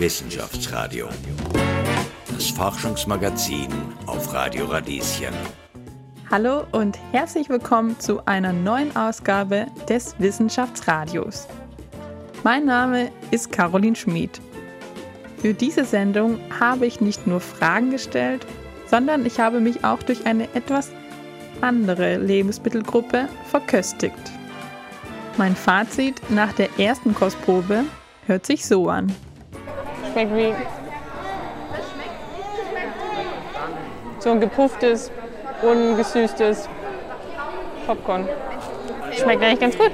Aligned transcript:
Wissenschaftsradio. 0.00 1.08
Das 2.32 2.50
Forschungsmagazin 2.50 3.66
auf 4.06 4.32
Radio 4.32 4.66
Radieschen. 4.66 5.34
Hallo 6.30 6.62
und 6.70 6.96
herzlich 7.10 7.48
willkommen 7.48 7.98
zu 7.98 8.24
einer 8.24 8.52
neuen 8.52 8.94
Ausgabe 8.94 9.66
des 9.88 10.14
Wissenschaftsradios. 10.20 11.48
Mein 12.44 12.64
Name 12.64 13.10
ist 13.32 13.50
Caroline 13.50 13.96
Schmid. 13.96 14.40
Für 15.38 15.52
diese 15.52 15.84
Sendung 15.84 16.38
habe 16.60 16.86
ich 16.86 17.00
nicht 17.00 17.26
nur 17.26 17.40
Fragen 17.40 17.90
gestellt, 17.90 18.46
sondern 18.86 19.26
ich 19.26 19.40
habe 19.40 19.58
mich 19.58 19.82
auch 19.82 20.04
durch 20.04 20.26
eine 20.26 20.44
etwas 20.54 20.92
andere 21.60 22.18
Lebensmittelgruppe 22.18 23.28
verköstigt. 23.46 24.30
Mein 25.38 25.56
Fazit 25.56 26.22
nach 26.30 26.52
der 26.52 26.78
ersten 26.78 27.14
Kostprobe 27.14 27.82
hört 28.28 28.46
sich 28.46 28.64
so 28.64 28.88
an. 28.88 29.12
Schmeckt 30.18 30.34
wie 30.34 30.52
so 34.18 34.32
ein 34.32 34.40
gepufftes, 34.40 35.12
ungesüßtes 35.62 36.68
Popcorn. 37.86 38.28
Schmeckt 39.12 39.42
eigentlich 39.44 39.60
ganz 39.60 39.78
gut. 39.78 39.92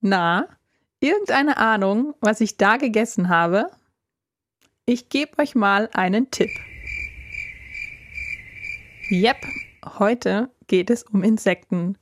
Na, 0.00 0.48
irgendeine 1.00 1.58
Ahnung, 1.58 2.14
was 2.22 2.40
ich 2.40 2.56
da 2.56 2.78
gegessen 2.78 3.28
habe? 3.28 3.66
Ich 4.86 5.10
gebe 5.10 5.38
euch 5.42 5.54
mal 5.54 5.90
einen 5.92 6.30
Tipp. 6.30 6.50
Yep, 9.10 9.36
heute 9.98 10.48
geht 10.66 10.88
es 10.88 11.02
um 11.02 11.22
Insekten. 11.22 11.98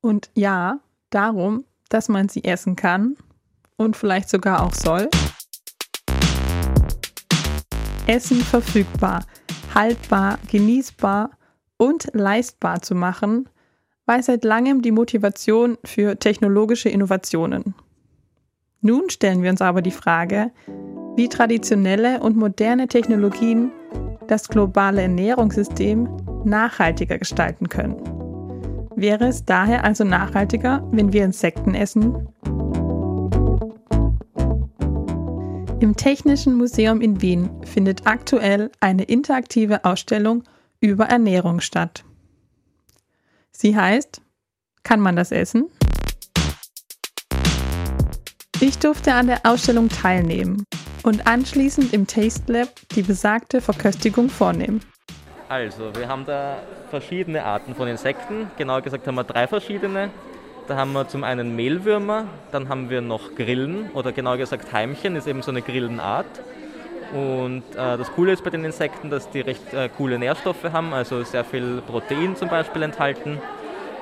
Und 0.00 0.30
ja, 0.34 0.80
darum, 1.10 1.66
dass 1.90 2.08
man 2.08 2.30
sie 2.30 2.44
essen 2.44 2.76
kann 2.76 3.18
und 3.76 3.94
vielleicht 3.94 4.30
sogar 4.30 4.62
auch 4.62 4.72
soll. 4.72 5.10
Essen 8.06 8.40
verfügbar, 8.40 9.24
haltbar, 9.74 10.38
genießbar 10.50 11.30
und 11.76 12.08
leistbar 12.12 12.82
zu 12.82 12.94
machen, 12.94 13.48
war 14.06 14.22
seit 14.22 14.44
langem 14.44 14.82
die 14.82 14.92
Motivation 14.92 15.78
für 15.84 16.18
technologische 16.18 16.88
Innovationen. 16.88 17.74
Nun 18.82 19.08
stellen 19.08 19.42
wir 19.42 19.50
uns 19.50 19.62
aber 19.62 19.80
die 19.80 19.90
Frage, 19.90 20.52
wie 21.16 21.28
traditionelle 21.28 22.20
und 22.20 22.36
moderne 22.36 22.86
Technologien 22.86 23.70
das 24.28 24.48
globale 24.48 25.02
Ernährungssystem 25.02 26.08
nachhaltiger 26.44 27.18
gestalten 27.18 27.68
können. 27.68 27.96
Wäre 28.96 29.28
es 29.28 29.44
daher 29.44 29.84
also 29.84 30.04
nachhaltiger, 30.04 30.86
wenn 30.92 31.12
wir 31.12 31.24
Insekten 31.24 31.74
essen? 31.74 32.28
Im 35.84 35.96
Technischen 35.96 36.54
Museum 36.54 37.02
in 37.02 37.20
Wien 37.20 37.50
findet 37.66 38.06
aktuell 38.06 38.70
eine 38.80 39.02
interaktive 39.02 39.84
Ausstellung 39.84 40.42
über 40.80 41.04
Ernährung 41.04 41.60
statt. 41.60 42.04
Sie 43.50 43.76
heißt 43.76 44.22
Kann 44.82 45.00
man 45.00 45.14
das 45.14 45.30
essen? 45.30 45.68
Ich 48.60 48.78
durfte 48.78 49.12
an 49.12 49.26
der 49.26 49.40
Ausstellung 49.44 49.90
teilnehmen 49.90 50.64
und 51.02 51.26
anschließend 51.26 51.92
im 51.92 52.06
Taste 52.06 52.50
Lab 52.50 52.70
die 52.94 53.02
besagte 53.02 53.60
Verköstigung 53.60 54.30
vornehmen. 54.30 54.80
Also, 55.50 55.94
wir 55.94 56.08
haben 56.08 56.24
da 56.24 56.62
verschiedene 56.88 57.44
Arten 57.44 57.74
von 57.74 57.88
Insekten. 57.88 58.50
Genauer 58.56 58.80
gesagt 58.80 59.06
haben 59.06 59.16
wir 59.16 59.24
drei 59.24 59.46
verschiedene. 59.46 60.08
Da 60.66 60.76
haben 60.76 60.94
wir 60.94 61.06
zum 61.08 61.24
einen 61.24 61.56
Mehlwürmer, 61.56 62.24
dann 62.50 62.70
haben 62.70 62.88
wir 62.88 63.02
noch 63.02 63.34
Grillen 63.34 63.90
oder 63.92 64.12
genauer 64.12 64.38
gesagt 64.38 64.72
Heimchen, 64.72 65.14
ist 65.14 65.26
eben 65.26 65.42
so 65.42 65.50
eine 65.50 65.60
Grillenart. 65.60 66.24
Und 67.12 67.62
äh, 67.72 67.98
das 67.98 68.10
Coole 68.12 68.32
ist 68.32 68.42
bei 68.42 68.48
den 68.48 68.64
Insekten, 68.64 69.10
dass 69.10 69.28
die 69.28 69.40
recht 69.40 69.74
äh, 69.74 69.90
coole 69.90 70.18
Nährstoffe 70.18 70.64
haben, 70.72 70.94
also 70.94 71.22
sehr 71.22 71.44
viel 71.44 71.82
Protein 71.86 72.34
zum 72.34 72.48
Beispiel 72.48 72.82
enthalten. 72.82 73.42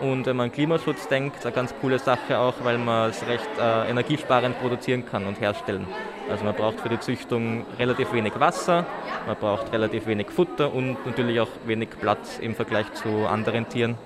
Und 0.00 0.26
wenn 0.26 0.36
man 0.36 0.46
an 0.46 0.52
Klimaschutz 0.52 1.08
denkt, 1.08 1.38
ist 1.38 1.46
eine 1.46 1.54
ganz 1.54 1.74
coole 1.80 1.98
Sache 1.98 2.38
auch, 2.38 2.54
weil 2.62 2.78
man 2.78 3.10
es 3.10 3.26
recht 3.26 3.48
äh, 3.60 3.90
energiesparend 3.90 4.60
produzieren 4.60 5.04
kann 5.04 5.26
und 5.26 5.40
herstellen. 5.40 5.86
Also 6.30 6.44
man 6.44 6.54
braucht 6.54 6.80
für 6.80 6.88
die 6.88 7.00
Züchtung 7.00 7.66
relativ 7.76 8.12
wenig 8.12 8.38
Wasser, 8.38 8.86
man 9.26 9.36
braucht 9.36 9.72
relativ 9.72 10.06
wenig 10.06 10.30
Futter 10.30 10.72
und 10.72 11.04
natürlich 11.04 11.40
auch 11.40 11.50
wenig 11.66 11.90
Platz 12.00 12.38
im 12.40 12.54
Vergleich 12.54 12.92
zu 12.94 13.26
anderen 13.26 13.68
Tieren. 13.68 13.96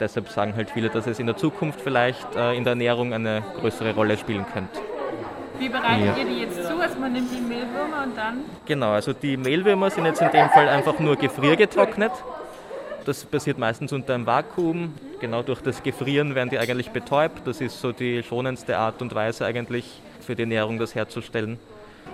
Deshalb 0.00 0.28
sagen 0.30 0.54
halt 0.56 0.70
viele, 0.70 0.88
dass 0.88 1.06
es 1.06 1.18
in 1.18 1.26
der 1.26 1.36
Zukunft 1.36 1.80
vielleicht 1.80 2.34
äh, 2.34 2.56
in 2.56 2.64
der 2.64 2.72
Ernährung 2.72 3.12
eine 3.12 3.42
größere 3.60 3.94
Rolle 3.94 4.16
spielen 4.16 4.46
könnte. 4.50 4.80
Wie 5.58 5.68
bereitet 5.68 6.06
ja. 6.06 6.16
ihr 6.16 6.24
die 6.24 6.40
jetzt 6.40 6.56
zu? 6.56 6.80
Also 6.80 6.98
man 6.98 7.12
nimmt 7.12 7.30
die 7.30 7.40
Mehlwürmer 7.40 8.04
und 8.04 8.16
dann? 8.16 8.40
Genau, 8.64 8.92
also 8.92 9.12
die 9.12 9.36
Mehlwürmer 9.36 9.90
sind 9.90 10.06
jetzt 10.06 10.22
in 10.22 10.30
dem 10.30 10.48
Fall 10.48 10.68
einfach 10.68 10.98
nur 10.98 11.16
gefriergetrocknet. 11.16 12.12
Das 13.04 13.24
passiert 13.26 13.58
meistens 13.58 13.92
unter 13.92 14.14
einem 14.14 14.26
Vakuum. 14.26 14.94
Genau 15.20 15.42
durch 15.42 15.60
das 15.60 15.82
Gefrieren 15.82 16.34
werden 16.34 16.48
die 16.48 16.58
eigentlich 16.58 16.90
betäubt. 16.90 17.46
Das 17.46 17.60
ist 17.60 17.78
so 17.78 17.92
die 17.92 18.22
schonendste 18.22 18.78
Art 18.78 19.02
und 19.02 19.14
Weise 19.14 19.44
eigentlich 19.44 20.00
für 20.20 20.34
die 20.34 20.42
Ernährung 20.42 20.78
das 20.78 20.94
herzustellen. 20.94 21.58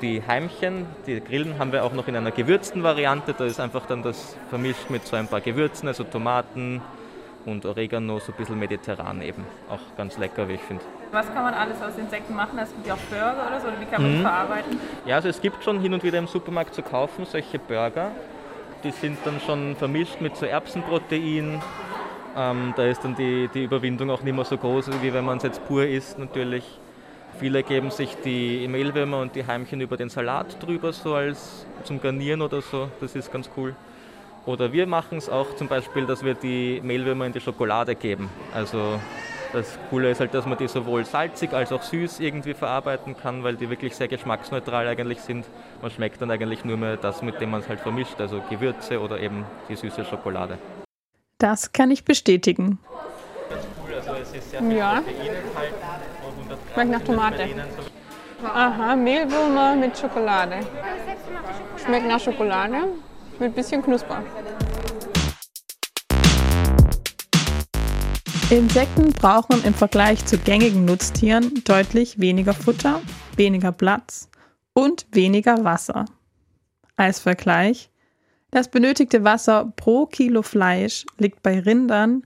Die 0.02 0.22
Heimchen, 0.26 0.86
die 1.06 1.20
Grillen 1.20 1.58
haben 1.60 1.70
wir 1.70 1.84
auch 1.84 1.92
noch 1.92 2.08
in 2.08 2.16
einer 2.16 2.32
gewürzten 2.32 2.82
Variante. 2.82 3.32
Da 3.32 3.44
ist 3.44 3.60
einfach 3.60 3.86
dann 3.86 4.02
das 4.02 4.36
vermischt 4.50 4.91
mit 4.91 5.06
so 5.06 5.14
ein 5.14 5.28
paar 5.28 5.41
Gewürzen, 5.41 5.86
also 5.86 6.02
Tomaten 6.02 6.82
und 7.46 7.64
Oregano, 7.64 8.18
so 8.18 8.32
ein 8.32 8.38
bisschen 8.38 8.58
mediterran 8.58 9.22
eben. 9.22 9.44
Auch 9.70 9.80
ganz 9.96 10.18
lecker, 10.18 10.48
wie 10.48 10.54
ich 10.54 10.60
finde. 10.60 10.82
Was 11.12 11.32
kann 11.32 11.44
man 11.44 11.54
alles 11.54 11.80
aus 11.80 11.96
Insekten 11.96 12.34
machen? 12.34 12.58
Es 12.58 12.72
gibt 12.72 12.86
ja 12.86 12.94
auch 12.94 12.98
Burger 12.98 13.46
oder 13.48 13.60
so, 13.60 13.68
oder 13.68 13.80
wie 13.80 13.84
kann 13.86 14.02
man 14.02 14.10
mhm. 14.10 14.16
die 14.16 14.22
verarbeiten? 14.22 14.80
Ja, 15.06 15.16
also 15.16 15.28
es 15.28 15.40
gibt 15.40 15.62
schon 15.62 15.80
hin 15.80 15.94
und 15.94 16.02
wieder 16.02 16.18
im 16.18 16.26
Supermarkt 16.26 16.74
zu 16.74 16.82
kaufen 16.82 17.24
solche 17.24 17.58
Burger. 17.58 18.10
Die 18.84 18.90
sind 18.90 19.18
dann 19.24 19.40
schon 19.40 19.76
vermischt 19.76 20.20
mit 20.20 20.36
so 20.36 20.44
Erbsenprotein. 20.44 21.62
Ähm, 22.36 22.74
da 22.76 22.84
ist 22.84 23.02
dann 23.02 23.14
die, 23.14 23.48
die 23.54 23.64
Überwindung 23.64 24.10
auch 24.10 24.22
nicht 24.22 24.34
mehr 24.34 24.44
so 24.44 24.58
groß, 24.58 24.90
wie 25.00 25.12
wenn 25.12 25.24
man 25.24 25.38
es 25.38 25.44
jetzt 25.44 25.66
pur 25.66 25.86
isst 25.86 26.18
natürlich. 26.18 26.64
Viele 27.38 27.62
geben 27.62 27.90
sich 27.90 28.16
die 28.24 28.66
Mehlwürmer 28.66 29.20
und 29.20 29.34
die 29.34 29.46
Heimchen 29.46 29.80
über 29.80 29.96
den 29.96 30.08
Salat 30.08 30.62
drüber, 30.62 30.92
so 30.92 31.14
als 31.14 31.66
zum 31.84 32.00
Garnieren 32.00 32.42
oder 32.42 32.60
so. 32.60 32.88
Das 33.00 33.14
ist 33.14 33.32
ganz 33.32 33.50
cool. 33.56 33.74
Oder 34.46 34.72
wir 34.72 34.86
machen 34.86 35.18
es 35.18 35.28
auch 35.28 35.56
zum 35.56 35.66
Beispiel, 35.66 36.06
dass 36.06 36.24
wir 36.24 36.34
die 36.34 36.80
Mehlwürmer 36.80 37.26
in 37.26 37.32
die 37.32 37.40
Schokolade 37.40 37.96
geben. 37.96 38.30
Also 38.54 39.00
das 39.52 39.76
Coole 39.90 40.10
ist 40.12 40.20
halt, 40.20 40.34
dass 40.34 40.46
man 40.46 40.56
die 40.56 40.68
sowohl 40.68 41.04
salzig 41.04 41.52
als 41.52 41.72
auch 41.72 41.82
süß 41.82 42.20
irgendwie 42.20 42.54
verarbeiten 42.54 43.16
kann, 43.16 43.42
weil 43.42 43.56
die 43.56 43.68
wirklich 43.68 43.96
sehr 43.96 44.06
geschmacksneutral 44.06 44.86
eigentlich 44.86 45.20
sind. 45.20 45.46
Man 45.82 45.90
schmeckt 45.90 46.22
dann 46.22 46.30
eigentlich 46.30 46.64
nur 46.64 46.76
mehr 46.76 46.96
das, 46.96 47.22
mit 47.22 47.40
dem 47.40 47.50
man 47.50 47.60
es 47.60 47.68
halt 47.68 47.80
vermischt, 47.80 48.20
also 48.20 48.40
Gewürze 48.48 49.00
oder 49.00 49.18
eben 49.18 49.44
die 49.68 49.74
süße 49.74 50.04
Schokolade. 50.04 50.58
Das 51.38 51.72
kann 51.72 51.90
ich 51.90 52.04
bestätigen. 52.04 52.78
Cool, 53.84 53.94
also 53.94 54.12
es 54.22 54.32
ist 54.32 54.50
sehr 54.52 54.60
viel 54.60 54.76
ja. 54.76 55.02
Schmeckt 56.72 56.90
nach 56.90 57.02
Tomate. 57.02 57.48
Aha, 58.44 58.94
Mehlwürmer 58.94 59.74
mit 59.74 59.98
Schokolade. 59.98 60.60
Schmeckt 61.84 62.06
nach 62.06 62.20
Schokolade 62.20 62.84
mit 63.38 63.54
bisschen 63.54 63.82
Knusper. 63.82 64.22
Insekten 68.50 69.12
brauchen 69.12 69.64
im 69.64 69.74
Vergleich 69.74 70.24
zu 70.24 70.38
gängigen 70.38 70.84
Nutztieren 70.84 71.62
deutlich 71.64 72.20
weniger 72.20 72.54
Futter, 72.54 73.02
weniger 73.36 73.72
Platz 73.72 74.28
und 74.72 75.06
weniger 75.10 75.64
Wasser. 75.64 76.04
Als 76.96 77.19
Vergleich, 77.19 77.91
das 78.50 78.70
benötigte 78.70 79.25
Wasser 79.25 79.72
pro 79.76 80.06
Kilo 80.06 80.42
Fleisch 80.42 81.04
liegt 81.19 81.42
bei 81.42 81.58
Rindern 81.58 82.22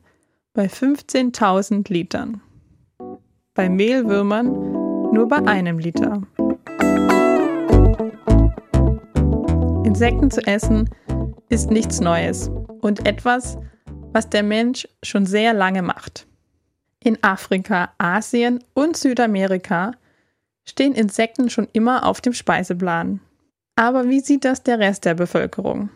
bei 0.52 0.66
15.000 0.66 1.90
Litern 1.90 2.42
bei 3.60 3.68
Mehlwürmern 3.68 4.46
nur 5.12 5.28
bei 5.28 5.36
einem 5.46 5.78
Liter. 5.78 6.22
Insekten 9.90 10.30
zu 10.30 10.40
essen 10.46 10.88
ist 11.48 11.72
nichts 11.72 11.98
Neues 11.98 12.48
und 12.80 13.08
etwas, 13.08 13.58
was 14.12 14.30
der 14.30 14.44
Mensch 14.44 14.86
schon 15.02 15.26
sehr 15.26 15.52
lange 15.52 15.82
macht. 15.82 16.28
In 17.02 17.20
Afrika, 17.24 17.90
Asien 17.98 18.62
und 18.72 18.96
Südamerika 18.96 19.90
stehen 20.64 20.94
Insekten 20.94 21.50
schon 21.50 21.66
immer 21.72 22.06
auf 22.06 22.20
dem 22.20 22.34
Speiseplan. 22.34 23.18
Aber 23.74 24.08
wie 24.08 24.20
sieht 24.20 24.44
das 24.44 24.62
der 24.62 24.78
Rest 24.78 25.06
der 25.06 25.14
Bevölkerung? 25.14 25.90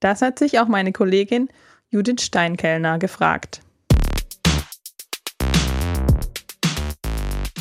Das 0.00 0.22
hat 0.22 0.38
sich 0.38 0.58
auch 0.58 0.66
meine 0.66 0.92
Kollegin 0.92 1.50
Judith 1.90 2.22
Steinkellner 2.22 2.98
gefragt. 2.98 3.60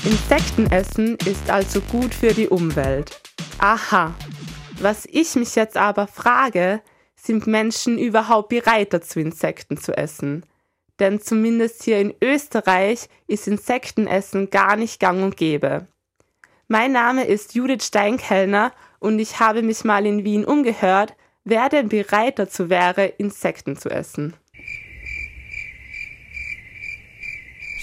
Insektenessen 0.06 1.18
ist 1.26 1.50
also 1.50 1.82
gut 1.82 2.14
für 2.14 2.34
die 2.34 2.48
Umwelt. 2.48 3.20
Aha. 3.60 4.14
Was 4.80 5.08
ich 5.10 5.36
mich 5.36 5.56
jetzt 5.56 5.78
aber 5.78 6.06
frage, 6.06 6.82
sind 7.16 7.48
Menschen 7.48 7.98
überhaupt 7.98 8.50
bereit 8.50 8.94
dazu, 8.94 9.20
Insekten 9.20 9.78
zu 9.78 9.98
essen? 9.98 10.46
Denn 11.00 11.20
zumindest 11.20 11.84
hier 11.84 12.00
in 12.00 12.14
Österreich 12.22 13.08
ist 13.28 13.48
Insektenessen 13.48 14.50
gar 14.50 14.76
nicht 14.76 15.00
gang 15.00 15.24
und 15.24 15.38
gäbe. 15.38 15.88
Mein 16.68 16.92
Name 16.92 17.26
ist 17.26 17.56
Judith 17.56 17.86
Steinkellner 17.86 18.72
und 19.00 19.20
ich 19.20 19.40
habe 19.40 19.62
mich 19.62 19.84
mal 19.84 20.06
in 20.06 20.24
Wien 20.24 20.46
umgehört, 20.46 21.16
wer 21.44 21.70
denn 21.70 21.90
bereit 21.90 22.40
dazu 22.40 22.70
wäre, 22.70 23.06
Insekten 23.06 23.78
zu 23.78 23.90
essen. 23.90 24.36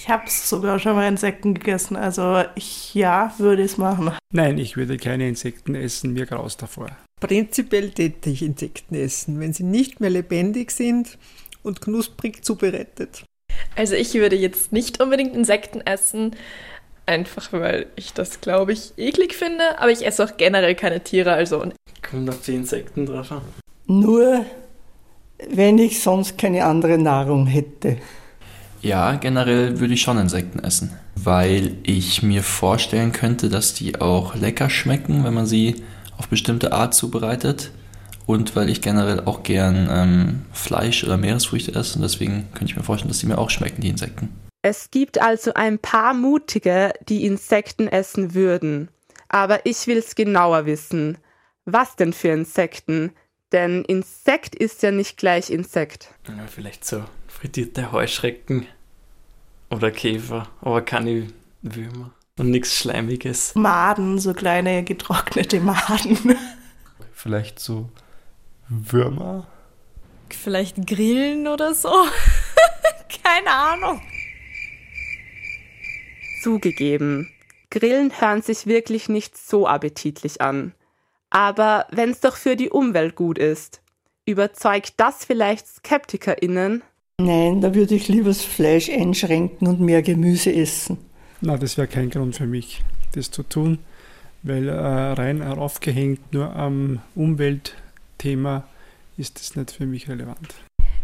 Ich 0.03 0.09
habe 0.09 0.25
sogar 0.29 0.81
schon 0.81 0.97
mal 0.97 1.07
Insekten 1.07 1.55
gegessen, 1.55 1.95
also 1.95 2.43
ich 2.57 2.93
ja, 2.93 3.33
würde 3.39 3.63
es 3.63 3.79
machen. 3.79 4.11
Nein, 4.33 4.59
ich 4.59 4.77
würde 4.77 4.97
keine 4.97 5.29
Insekten 5.29 5.77
essen, 5.77 6.13
mir 6.13 6.27
graus 6.27 6.57
davor. 6.57 6.89
Prinzipiell 7.21 7.91
täte 7.91 8.31
ich 8.31 8.43
Insekten 8.43 8.97
essen, 8.97 9.39
wenn 9.39 9.53
sie 9.53 9.63
nicht 9.63 10.01
mehr 10.01 10.11
lebendig 10.11 10.73
sind 10.73 11.19
und 11.63 11.81
knusprig 11.81 12.45
zubereitet. 12.45 13.23
Also 13.77 13.95
ich 13.95 14.13
würde 14.15 14.35
jetzt 14.35 14.73
nicht 14.73 15.01
unbedingt 15.01 15.37
Insekten 15.37 15.81
essen, 15.83 16.35
einfach 17.07 17.53
weil 17.53 17.87
ich 17.95 18.13
das, 18.13 18.41
glaube 18.41 18.73
ich, 18.73 18.95
eklig 18.97 19.35
finde, 19.35 19.79
aber 19.79 19.93
ich 19.93 20.05
esse 20.05 20.25
auch 20.25 20.37
generell 20.37 20.75
keine 20.75 21.05
Tiere, 21.05 21.33
also. 21.33 21.65
Kommt 22.03 22.29
auf 22.29 22.43
die 22.43 22.57
Insekten 22.57 23.07
drauf 23.07 23.31
an. 23.31 23.43
Nur, 23.87 24.45
wenn 25.49 25.79
ich 25.79 26.03
sonst 26.03 26.39
keine 26.39 26.65
andere 26.65 26.99
Nahrung 26.99 27.47
hätte. 27.47 27.99
Ja, 28.83 29.15
generell 29.15 29.79
würde 29.79 29.95
ich 29.95 30.03
schon 30.03 30.19
Insekten 30.19 30.59
essen, 30.59 30.99
weil 31.15 31.77
ich 31.85 32.25
mir 32.25 32.43
vorstellen 32.43 33.13
könnte, 33.13 33.49
dass 33.49 33.75
die 33.75 34.01
auch 34.01 34.35
lecker 34.35 34.69
schmecken, 34.71 35.23
wenn 35.23 35.35
man 35.35 35.47
sie 35.47 35.85
auf 36.19 36.27
bestimmte 36.27 36.73
Art 36.73 36.93
zubereitet. 36.93 37.71
Und 38.27 38.55
weil 38.55 38.69
ich 38.69 38.81
generell 38.81 39.21
auch 39.21 39.43
gern 39.43 39.89
ähm, 39.91 40.43
Fleisch 40.53 41.03
oder 41.05 41.17
Meeresfrüchte 41.17 41.75
esse. 41.75 41.97
Und 41.97 42.03
deswegen 42.03 42.49
könnte 42.55 42.67
ich 42.73 42.77
mir 42.77 42.83
vorstellen, 42.83 43.09
dass 43.09 43.19
die 43.19 43.27
mir 43.27 43.39
auch 43.39 43.51
schmecken, 43.51 43.81
die 43.83 43.89
Insekten. 43.89 44.29
Es 44.63 44.91
gibt 44.91 45.21
also 45.21 45.55
ein 45.55 45.79
paar 45.79 46.15
Mutige, 46.15 46.93
die 47.09 47.27
Insekten 47.27 47.89
essen 47.89 48.35
würden. 48.35 48.89
Aber 49.29 49.67
ich 49.67 49.87
will's 49.87 50.15
genauer 50.15 50.67
wissen. 50.67 51.19
Was 51.65 51.97
denn 51.97 52.13
für 52.13 52.29
Insekten? 52.29 53.13
Denn 53.53 53.85
Insekt 53.85 54.55
ist 54.55 54.83
ja 54.83 54.91
nicht 54.91 55.19
gleich 55.19 55.51
Insekt. 55.51 56.09
Ja, 56.27 56.47
vielleicht 56.47 56.85
so 56.85 57.05
frittierte 57.29 57.93
Heuschrecken 57.93 58.67
oder 59.71 59.91
Käfer, 59.91 60.49
aber 60.61 60.83
keine 60.83 61.29
Würmer 61.61 62.13
und 62.39 62.51
nichts 62.51 62.77
Schleimiges. 62.79 63.55
Maden, 63.55 64.19
so 64.19 64.33
kleine 64.33 64.85
getrocknete 64.85 65.61
Maden. 65.61 66.37
Vielleicht 67.13 67.61
so 67.61 67.89
Würmer? 68.69 69.47
Vielleicht 70.29 70.87
Grillen 70.87 71.47
oder 71.47 71.73
so? 71.75 71.93
Keine 73.23 73.51
Ahnung. 73.51 74.01
Zugegeben, 76.43 77.31
Grillen 77.71 78.13
hören 78.19 78.43
sich 78.43 78.67
wirklich 78.67 79.09
nicht 79.09 79.39
so 79.39 79.69
appetitlich 79.69 80.41
an. 80.41 80.75
Aber 81.33 81.87
wenn's 81.91 82.21
doch 82.21 82.37
für 82.37 82.57
die 82.57 82.69
Umwelt 82.69 83.17
gut 83.17 83.39
ist, 83.39 83.81
überzeugt 84.27 84.95
das 84.99 85.25
vielleicht 85.25 85.67
SkeptikerInnen? 85.67 86.83
Nein, 87.19 87.63
da 87.63 87.75
würde 87.75 87.95
ich 87.95 88.09
lieber 88.09 88.29
das 88.29 88.43
Fleisch 88.43 88.91
einschränken 88.91 89.67
und 89.67 89.81
mehr 89.81 90.03
Gemüse 90.03 90.55
essen. 90.55 90.99
Na, 91.41 91.57
das 91.57 91.79
wäre 91.79 91.89
kein 91.89 92.11
Grund 92.11 92.37
für 92.37 92.47
mich, 92.47 92.83
das 93.15 93.31
zu 93.31 93.43
tun, 93.45 93.79
weil 94.43 94.69
äh, 94.69 94.73
rein 94.73 95.43
aufgehängt 95.43 96.35
nur 96.35 96.55
am 96.55 97.01
Umweltthema 97.15 98.65
ist 99.17 99.41
das 99.41 99.57
nicht 99.57 99.71
für 99.71 99.87
mich 99.87 100.11
relevant. 100.11 100.55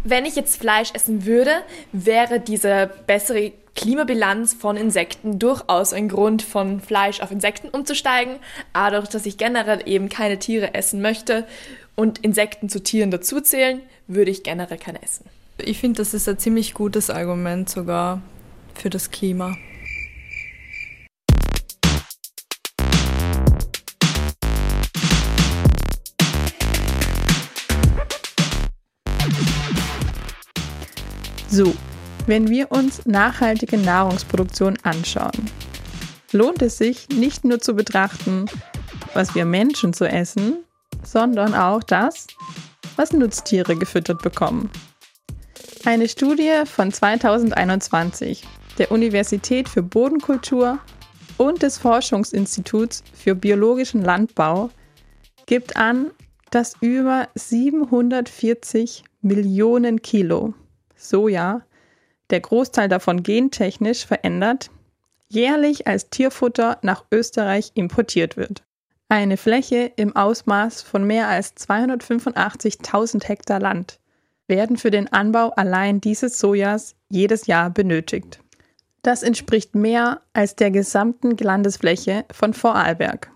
Wenn 0.05 0.25
ich 0.25 0.37
jetzt 0.37 0.61
Fleisch 0.61 0.91
essen 0.95 1.27
würde, 1.27 1.51
wäre 1.93 2.41
diese 2.41 2.91
bessere 3.07 3.53
Klimabilanz 3.75 4.55
von 4.55 4.77
Insekten 4.77 5.39
durchaus 5.39 5.93
ein 5.93 6.09
Grund, 6.09 6.43
von 6.43 6.81
Fleisch 6.81 7.21
auf 7.21 7.31
Insekten 7.31 7.69
umzusteigen. 7.69 8.37
Aber 8.73 8.93
dadurch, 8.93 9.11
dass 9.11 9.27
ich 9.27 9.39
generell 9.39 9.83
eben 9.87 10.09
keine 10.09 10.39
Tiere 10.39 10.75
essen 10.75 11.01
möchte 11.01 11.47
und 11.95 12.19
Insekten 12.19 12.69
zu 12.69 12.83
Tieren 12.83 13.11
dazuzählen, 13.11 13.81
würde 14.07 14.31
ich 14.31 14.43
generell 14.43 14.79
keine 14.79 15.03
essen. 15.03 15.27
Ich 15.59 15.79
finde, 15.79 15.99
das 15.99 16.15
ist 16.15 16.29
ein 16.29 16.39
ziemlich 16.39 16.75
gutes 16.75 17.11
Argument 17.11 17.69
sogar 17.69 18.23
für 18.75 18.91
das 18.91 19.11
Klima. 19.11 19.57
So, 31.51 31.75
wenn 32.27 32.49
wir 32.49 32.71
uns 32.71 33.07
nachhaltige 33.07 33.79
Nahrungsproduktion 33.79 34.77
anschauen, 34.83 35.51
lohnt 36.33 36.61
es 36.61 36.77
sich 36.77 37.09
nicht 37.09 37.45
nur 37.45 37.59
zu 37.59 37.73
betrachten, 37.73 38.45
was 39.15 39.35
wir 39.35 39.47
Menschen 39.47 39.95
zu 39.95 40.07
essen, 40.07 40.59
sondern 41.03 41.55
auch 41.55 41.83
das, 41.83 42.27
was 42.97 43.15
Nutztiere 43.15 43.77
gefüttert 43.77 44.21
bekommen. 44.21 44.69
Eine 45.87 46.07
Studie 46.07 46.53
von 46.67 46.93
2021 46.93 48.45
der 48.77 48.93
Universität 48.93 49.71
für 49.71 49.83
Bodenkultur 49.83 50.79
und 51.39 51.63
des 51.63 51.79
Forschungsinstituts 51.79 53.03
für 53.15 53.35
biologischen 53.35 54.03
Landbau 54.03 54.69
gibt 55.47 55.79
an, 55.79 56.11
dass 56.51 56.75
über 56.83 57.29
740 57.37 59.05
Millionen 59.23 60.03
Kilo 60.03 60.53
Soja, 60.99 61.63
der 62.31 62.41
Großteil 62.41 62.89
davon 62.89 63.23
gentechnisch 63.23 64.05
verändert, 64.05 64.71
jährlich 65.29 65.87
als 65.87 66.11
Tierfutter 66.11 66.79
nach 66.83 67.05
Österreich 67.11 67.73
importiert 67.75 68.37
wird. 68.37 68.65
Eine 69.09 69.39
Fläche 69.39 69.91
im 69.97 70.15
Ausmaß 70.15 70.83
von 70.83 71.05
mehr 71.05 71.29
als 71.29 71.57
285.000 71.57 73.27
Hektar 73.27 73.61
Land 73.61 74.01
werden 74.49 74.77
für 74.77 74.91
den 74.91 75.11
Anbau 75.13 75.51
allein 75.51 76.01
dieses 76.01 76.39
Sojas 76.39 76.95
jedes 77.09 77.47
Jahr 77.47 77.71
benötigt. 77.71 78.41
Das 79.03 79.23
entspricht 79.23 79.75
mehr 79.75 80.23
als 80.33 80.57
der 80.57 80.71
gesamten 80.71 81.37
Landesfläche 81.37 82.25
von 82.33 82.53
Vorarlberg. 82.53 83.31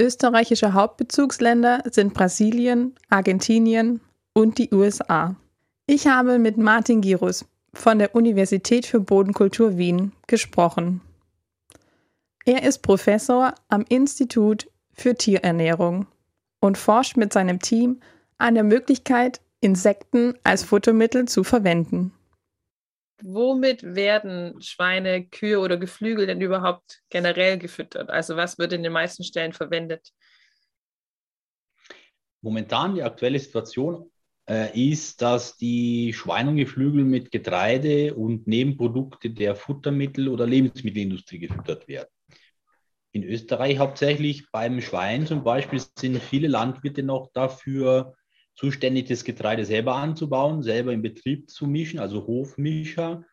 Österreichische 0.00 0.72
Hauptbezugsländer 0.72 1.82
sind 1.90 2.14
Brasilien, 2.14 2.94
Argentinien 3.08 4.00
und 4.34 4.58
die 4.58 4.72
USA. 4.72 5.36
Ich 5.94 6.06
habe 6.06 6.38
mit 6.38 6.56
Martin 6.56 7.02
Girus 7.02 7.44
von 7.74 7.98
der 7.98 8.14
Universität 8.14 8.86
für 8.86 8.98
Bodenkultur 8.98 9.76
Wien 9.76 10.12
gesprochen. 10.26 11.02
Er 12.46 12.62
ist 12.62 12.78
Professor 12.78 13.54
am 13.68 13.84
Institut 13.90 14.70
für 14.94 15.14
Tierernährung 15.14 16.06
und 16.60 16.78
forscht 16.78 17.18
mit 17.18 17.34
seinem 17.34 17.60
Team 17.60 18.00
an 18.38 18.54
der 18.54 18.64
Möglichkeit, 18.64 19.42
Insekten 19.60 20.32
als 20.44 20.64
Futtermittel 20.64 21.28
zu 21.28 21.44
verwenden. 21.44 22.14
Womit 23.22 23.82
werden 23.82 24.62
Schweine, 24.62 25.26
Kühe 25.26 25.60
oder 25.60 25.76
Geflügel 25.76 26.26
denn 26.26 26.40
überhaupt 26.40 27.02
generell 27.10 27.58
gefüttert? 27.58 28.08
Also 28.08 28.34
was 28.36 28.56
wird 28.56 28.72
in 28.72 28.82
den 28.82 28.92
meisten 28.92 29.24
Stellen 29.24 29.52
verwendet? 29.52 30.10
Momentan 32.40 32.94
die 32.94 33.02
aktuelle 33.02 33.38
Situation 33.38 34.10
ist, 34.74 35.22
dass 35.22 35.56
die 35.56 36.12
Schweine 36.12 36.50
und 36.50 36.56
Geflügel 36.56 37.04
mit 37.04 37.30
Getreide 37.30 38.14
und 38.14 38.48
Nebenprodukte 38.48 39.30
der 39.30 39.54
Futtermittel- 39.54 40.28
oder 40.28 40.46
Lebensmittelindustrie 40.46 41.38
gefüttert 41.38 41.86
werden. 41.86 42.08
In 43.12 43.22
Österreich 43.22 43.78
hauptsächlich 43.78 44.50
beim 44.50 44.80
Schwein 44.80 45.26
zum 45.26 45.44
Beispiel 45.44 45.80
sind 45.96 46.18
viele 46.18 46.48
Landwirte 46.48 47.02
noch 47.02 47.30
dafür 47.32 48.14
zuständig, 48.54 49.08
das 49.08 49.24
Getreide 49.24 49.64
selber 49.64 49.96
anzubauen, 49.96 50.62
selber 50.62 50.92
im 50.92 51.02
Betrieb 51.02 51.50
zu 51.50 51.66
mischen, 51.66 52.00
also 52.00 52.26
Hofmischer 52.26 53.24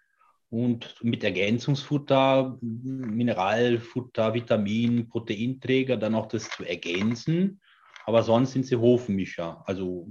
und 0.49 0.95
mit 1.01 1.23
Ergänzungsfutter, 1.23 2.57
Mineralfutter, 2.61 4.33
Vitamin, 4.33 5.07
Proteinträger 5.07 5.97
dann 5.97 6.15
auch 6.15 6.27
das 6.27 6.49
zu 6.49 6.63
ergänzen. 6.63 7.61
Aber 8.05 8.23
sonst 8.23 8.53
sind 8.53 8.65
sie 8.65 8.75
Hofmischer, 8.75 9.63
also 9.65 10.07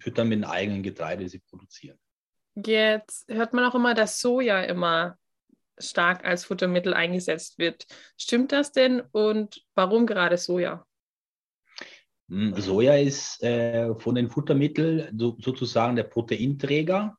füttern 0.00 0.28
mit 0.28 0.38
dem 0.38 0.44
eigenen 0.44 0.82
Getreide, 0.82 1.24
das 1.24 1.32
sie 1.32 1.40
produzieren. 1.40 1.98
Jetzt 2.54 3.28
hört 3.28 3.52
man 3.52 3.64
auch 3.64 3.74
immer, 3.74 3.94
dass 3.94 4.20
Soja 4.20 4.62
immer 4.62 5.16
stark 5.78 6.24
als 6.24 6.44
Futtermittel 6.44 6.94
eingesetzt 6.94 7.58
wird. 7.58 7.86
Stimmt 8.16 8.52
das 8.52 8.72
denn 8.72 9.02
und 9.12 9.64
warum 9.74 10.06
gerade 10.06 10.36
Soja? 10.36 10.86
Hm, 12.28 12.54
Soja 12.60 12.96
ist 12.96 13.42
äh, 13.42 13.94
von 13.96 14.14
den 14.14 14.30
Futtermitteln 14.30 15.18
so, 15.18 15.36
sozusagen 15.38 15.96
der 15.96 16.04
Proteinträger. 16.04 17.16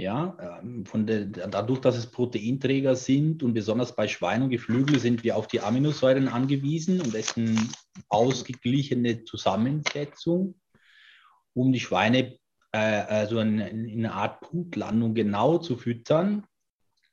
Ja, 0.00 0.60
ähm, 0.62 0.86
von 0.86 1.06
der, 1.06 1.26
dadurch, 1.26 1.80
dass 1.80 1.94
es 1.94 2.06
Proteinträger 2.06 2.96
sind 2.96 3.42
und 3.42 3.52
besonders 3.52 3.94
bei 3.94 4.08
Schwein 4.08 4.40
und 4.42 4.48
Geflügel 4.48 4.98
sind 4.98 5.24
wir 5.24 5.36
auf 5.36 5.46
die 5.46 5.60
Aminosäuren 5.60 6.28
angewiesen 6.28 7.02
und 7.02 7.12
dessen 7.12 7.68
ausgeglichene 8.08 9.24
Zusammensetzung, 9.24 10.54
um 11.52 11.70
die 11.70 11.80
Schweine 11.80 12.38
äh, 12.72 12.78
also 12.78 13.40
in, 13.40 13.58
in 13.58 14.06
einer 14.06 14.14
Art 14.14 14.40
Punktlandung 14.40 15.12
genau 15.12 15.58
zu 15.58 15.76
füttern, 15.76 16.46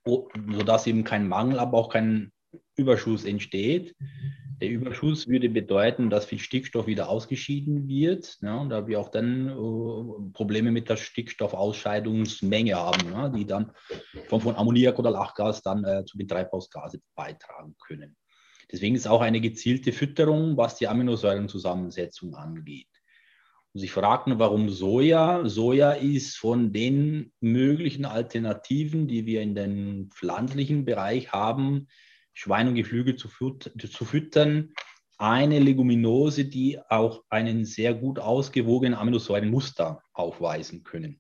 sodass 0.05 0.87
eben 0.87 1.03
kein 1.03 1.27
Mangel, 1.27 1.59
aber 1.59 1.77
auch 1.77 1.89
kein 1.89 2.31
Überschuss 2.77 3.25
entsteht. 3.25 3.97
Der 4.59 4.69
Überschuss 4.69 5.27
würde 5.27 5.49
bedeuten, 5.49 6.09
dass 6.09 6.25
viel 6.25 6.39
Stickstoff 6.39 6.87
wieder 6.87 7.09
ausgeschieden 7.09 7.87
wird 7.87 8.37
ja, 8.41 8.57
und 8.57 8.69
da 8.69 8.87
wir 8.87 8.99
auch 8.99 9.09
dann 9.09 9.49
äh, 9.49 10.31
Probleme 10.33 10.71
mit 10.71 10.89
der 10.89 10.97
Stickstoffausscheidungsmenge 10.97 12.75
haben, 12.75 13.11
ja, 13.11 13.29
die 13.29 13.45
dann 13.45 13.71
von, 14.27 14.41
von 14.41 14.55
Ammoniak 14.55 14.97
oder 14.97 15.11
Lachgas 15.11 15.61
dann 15.61 15.83
äh, 15.83 16.03
zu 16.05 16.17
den 16.17 16.27
Treibhausgase 16.27 17.01
beitragen 17.13 17.75
können. 17.85 18.15
Deswegen 18.71 18.95
ist 18.95 19.07
auch 19.07 19.21
eine 19.21 19.41
gezielte 19.41 19.93
Fütterung, 19.93 20.57
was 20.57 20.75
die 20.75 20.87
Aminosäurenzusammensetzung 20.87 22.33
angeht. 22.33 22.89
Und 23.73 23.81
sich 23.81 23.91
fragten, 23.91 24.39
warum 24.39 24.69
Soja? 24.69 25.47
Soja 25.47 25.91
ist 25.91 26.35
von 26.35 26.73
den 26.73 27.31
möglichen 27.41 28.05
Alternativen, 28.05 29.07
die 29.07 29.27
wir 29.27 29.41
in 29.41 29.53
den 29.53 30.09
pflanzlichen 30.09 30.83
Bereich 30.83 31.31
haben, 31.31 31.87
Schwein 32.37 32.67
und 32.67 32.75
Geflügel 32.75 33.15
zu, 33.15 33.29
zu 33.29 34.05
füttern, 34.05 34.71
eine 35.17 35.57
Leguminose, 35.57 36.45
die 36.45 36.79
auch 36.87 37.23
einen 37.29 37.65
sehr 37.65 37.95
gut 37.95 38.19
ausgewogenen 38.19 38.93
Aminosäurenmuster 38.93 40.03
aufweisen 40.13 40.83
können. 40.83 41.19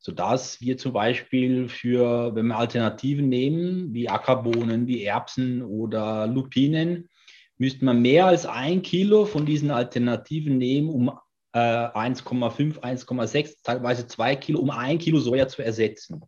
Sodass 0.00 0.60
wir 0.60 0.76
zum 0.78 0.94
Beispiel 0.94 1.68
für, 1.68 2.34
wenn 2.34 2.48
wir 2.48 2.56
Alternativen 2.56 3.28
nehmen, 3.28 3.94
wie 3.94 4.08
Ackerbohnen, 4.08 4.88
wie 4.88 5.04
Erbsen 5.04 5.62
oder 5.62 6.26
Lupinen, 6.26 7.08
müsste 7.56 7.84
man 7.84 8.02
mehr 8.02 8.26
als 8.26 8.44
ein 8.44 8.82
Kilo 8.82 9.26
von 9.26 9.46
diesen 9.46 9.70
Alternativen 9.70 10.58
nehmen, 10.58 10.88
um 10.88 11.08
äh, 11.52 11.58
1,5, 11.60 12.80
1,6, 12.80 13.62
teilweise 13.62 14.08
zwei 14.08 14.34
Kilo, 14.34 14.58
um 14.58 14.70
ein 14.70 14.98
Kilo 14.98 15.20
Soja 15.20 15.46
zu 15.46 15.62
ersetzen. 15.62 16.20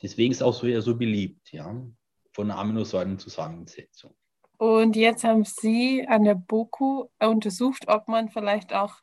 Deswegen 0.00 0.32
ist 0.32 0.42
auch 0.42 0.54
Soja 0.54 0.80
so 0.80 0.96
beliebt. 0.96 1.52
Ja 1.52 1.84
von 2.32 2.50
Aminosäurenzusammensetzung. 2.50 4.14
Und 4.58 4.94
jetzt 4.96 5.24
haben 5.24 5.44
Sie 5.44 6.06
an 6.06 6.24
der 6.24 6.36
BOKU 6.36 7.08
untersucht, 7.18 7.88
ob 7.88 8.08
man 8.08 8.28
vielleicht 8.28 8.72
auch 8.72 8.94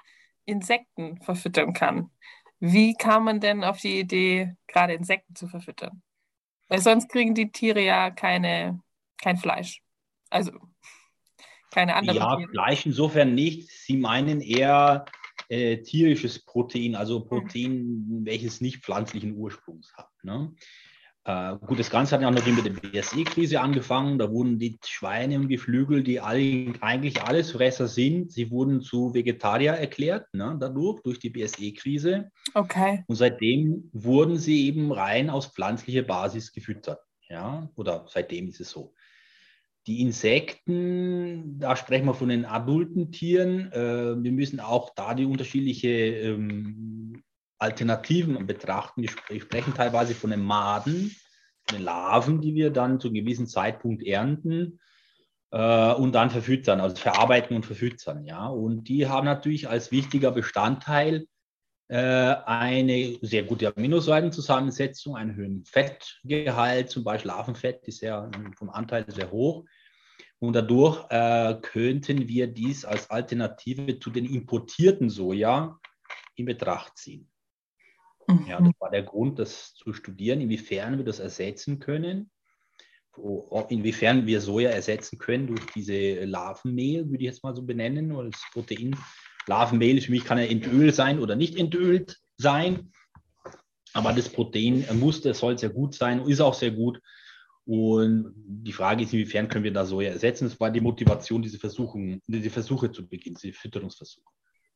Insekten 0.45 1.21
verfüttern 1.21 1.73
kann. 1.73 2.11
Wie 2.59 2.93
kam 2.93 3.25
man 3.25 3.39
denn 3.39 3.63
auf 3.63 3.79
die 3.79 3.99
Idee, 3.99 4.55
gerade 4.67 4.93
Insekten 4.93 5.35
zu 5.35 5.47
verfüttern? 5.47 6.01
Weil 6.67 6.79
sonst 6.79 7.09
kriegen 7.09 7.35
die 7.35 7.51
Tiere 7.51 7.81
ja 7.81 8.09
keine, 8.09 8.81
kein 9.17 9.37
Fleisch. 9.37 9.81
Also 10.29 10.51
keine 11.71 11.95
anderen. 11.95 12.17
Ja, 12.17 12.35
Tiere. 12.37 12.49
Fleisch 12.51 12.85
insofern 12.85 13.35
nicht. 13.35 13.69
Sie 13.69 13.97
meinen 13.97 14.41
eher 14.41 15.05
äh, 15.49 15.81
tierisches 15.81 16.45
Protein, 16.45 16.95
also 16.95 17.25
Protein, 17.25 18.05
hm. 18.07 18.25
welches 18.25 18.61
nicht 18.61 18.83
pflanzlichen 18.83 19.35
Ursprungs 19.35 19.93
hat. 19.95 20.09
Ne? 20.23 20.53
Äh, 21.29 21.57
gut, 21.63 21.77
das 21.77 21.91
Ganze 21.91 22.15
hat 22.15 22.23
ja 22.23 22.27
auch 22.27 22.33
noch 22.33 22.43
mit 22.43 22.65
der 22.65 22.71
BSE-Krise 22.71 23.61
angefangen. 23.61 24.17
Da 24.17 24.31
wurden 24.31 24.57
die 24.57 24.79
Schweine 24.83 25.37
und 25.37 25.47
Geflügel, 25.47 26.01
die 26.01 26.19
alle, 26.19 26.73
eigentlich 26.81 27.21
Allesfresser 27.21 27.87
sind, 27.87 28.31
sie 28.31 28.49
wurden 28.49 28.81
zu 28.81 29.13
Vegetarier 29.13 29.73
erklärt, 29.73 30.25
ne, 30.33 30.57
dadurch, 30.59 31.03
durch 31.03 31.19
die 31.19 31.29
BSE-Krise. 31.29 32.31
Okay. 32.55 33.03
Und 33.05 33.15
seitdem 33.15 33.91
wurden 33.93 34.39
sie 34.39 34.65
eben 34.65 34.91
rein 34.91 35.29
aus 35.29 35.45
pflanzlicher 35.45 36.01
Basis 36.01 36.51
gefüttert. 36.51 36.99
Ja, 37.29 37.69
oder 37.75 38.05
seitdem 38.07 38.47
ist 38.47 38.59
es 38.59 38.71
so. 38.71 38.95
Die 39.85 40.01
Insekten, 40.01 41.59
da 41.59 41.75
sprechen 41.75 42.07
wir 42.07 42.15
von 42.15 42.29
den 42.29 42.45
adulten 42.45 43.11
Tieren. 43.11 43.71
Äh, 43.71 44.23
wir 44.23 44.31
müssen 44.31 44.59
auch 44.59 44.95
da 44.95 45.13
die 45.13 45.25
unterschiedlichen 45.25 45.91
ähm, 45.91 47.23
Alternativen 47.59 48.47
betrachten. 48.47 49.03
Wir 49.03 49.41
sprechen 49.41 49.73
teilweise 49.73 50.15
von 50.15 50.31
den 50.31 50.43
Maden, 50.43 51.15
von 51.67 51.77
den 51.77 51.85
Larven, 51.85 52.41
die 52.41 52.55
wir 52.55 52.71
dann 52.71 52.99
zu 52.99 53.09
einem 53.09 53.15
gewissen 53.15 53.47
Zeitpunkt 53.47 54.03
ernten 54.03 54.79
äh, 55.51 55.93
und 55.93 56.13
dann 56.13 56.29
verfüttern, 56.29 56.79
also 56.79 56.95
verarbeiten 56.95 57.55
und 57.55 57.65
verfüttern. 57.65 58.23
Ja? 58.25 58.47
Und 58.47 58.85
die 58.85 59.07
haben 59.07 59.25
natürlich 59.25 59.69
als 59.69 59.91
wichtiger 59.91 60.31
Bestandteil 60.31 61.27
äh, 61.89 61.97
eine 61.97 63.17
sehr 63.21 63.43
gute 63.43 63.75
Aminosäurenzusammensetzung, 63.75 65.15
einen 65.15 65.35
höheren 65.35 65.65
Fettgehalt, 65.65 66.89
zum 66.89 67.03
Beispiel 67.03 67.31
Larvenfett 67.31 67.87
ist 67.87 68.01
ja 68.01 68.29
vom 68.57 68.69
Anteil 68.69 69.05
sehr 69.09 69.31
hoch. 69.31 69.65
Und 70.39 70.53
dadurch 70.53 71.05
äh, 71.09 71.55
könnten 71.61 72.27
wir 72.27 72.47
dies 72.47 72.85
als 72.85 73.09
Alternative 73.09 73.99
zu 73.99 74.09
den 74.09 74.25
importierten 74.25 75.09
Soja 75.09 75.77
in 76.35 76.45
Betracht 76.45 76.97
ziehen. 76.97 77.29
Ja, 78.47 78.61
das 78.61 78.73
war 78.79 78.91
der 78.91 79.03
Grund, 79.03 79.39
das 79.39 79.73
zu 79.73 79.93
studieren, 79.93 80.41
inwiefern 80.41 80.97
wir 80.97 81.05
das 81.05 81.19
ersetzen 81.19 81.79
können, 81.79 82.29
inwiefern 83.69 84.25
wir 84.27 84.39
Soja 84.39 84.69
ersetzen 84.69 85.17
können 85.17 85.47
durch 85.47 85.65
diese 85.75 86.25
Larvenmehl, 86.25 87.09
würde 87.09 87.23
ich 87.23 87.29
jetzt 87.29 87.43
mal 87.43 87.55
so 87.55 87.63
benennen, 87.63 88.11
oder 88.11 88.29
das 88.29 88.43
Protein. 88.53 88.95
Larvenmehl 89.47 89.97
ist 89.97 90.05
für 90.05 90.11
mich 90.11 90.25
kann 90.25 90.37
ja 90.37 90.45
entölt 90.45 90.93
sein 90.93 91.19
oder 91.19 91.35
nicht 91.35 91.57
entölt 91.57 92.17
sein, 92.37 92.91
aber 93.93 94.13
das 94.13 94.29
Proteinmuster 94.29 95.33
soll 95.33 95.57
sehr 95.57 95.69
gut 95.69 95.95
sein, 95.95 96.21
ist 96.27 96.39
auch 96.39 96.53
sehr 96.53 96.71
gut. 96.71 97.01
Und 97.65 98.33
die 98.35 98.71
Frage 98.71 99.03
ist, 99.03 99.13
inwiefern 99.13 99.47
können 99.47 99.63
wir 99.63 99.73
da 99.73 99.85
Soja 99.85 100.11
ersetzen? 100.11 100.45
Das 100.45 100.59
war 100.59 100.71
die 100.71 100.81
Motivation, 100.81 101.41
diese, 101.41 101.59
Versuchung, 101.59 102.21
diese 102.27 102.49
Versuche 102.49 102.91
zu 102.91 103.07
beginnen, 103.07 103.37
diese 103.41 103.53
Fütterungsversuche. 103.53 104.25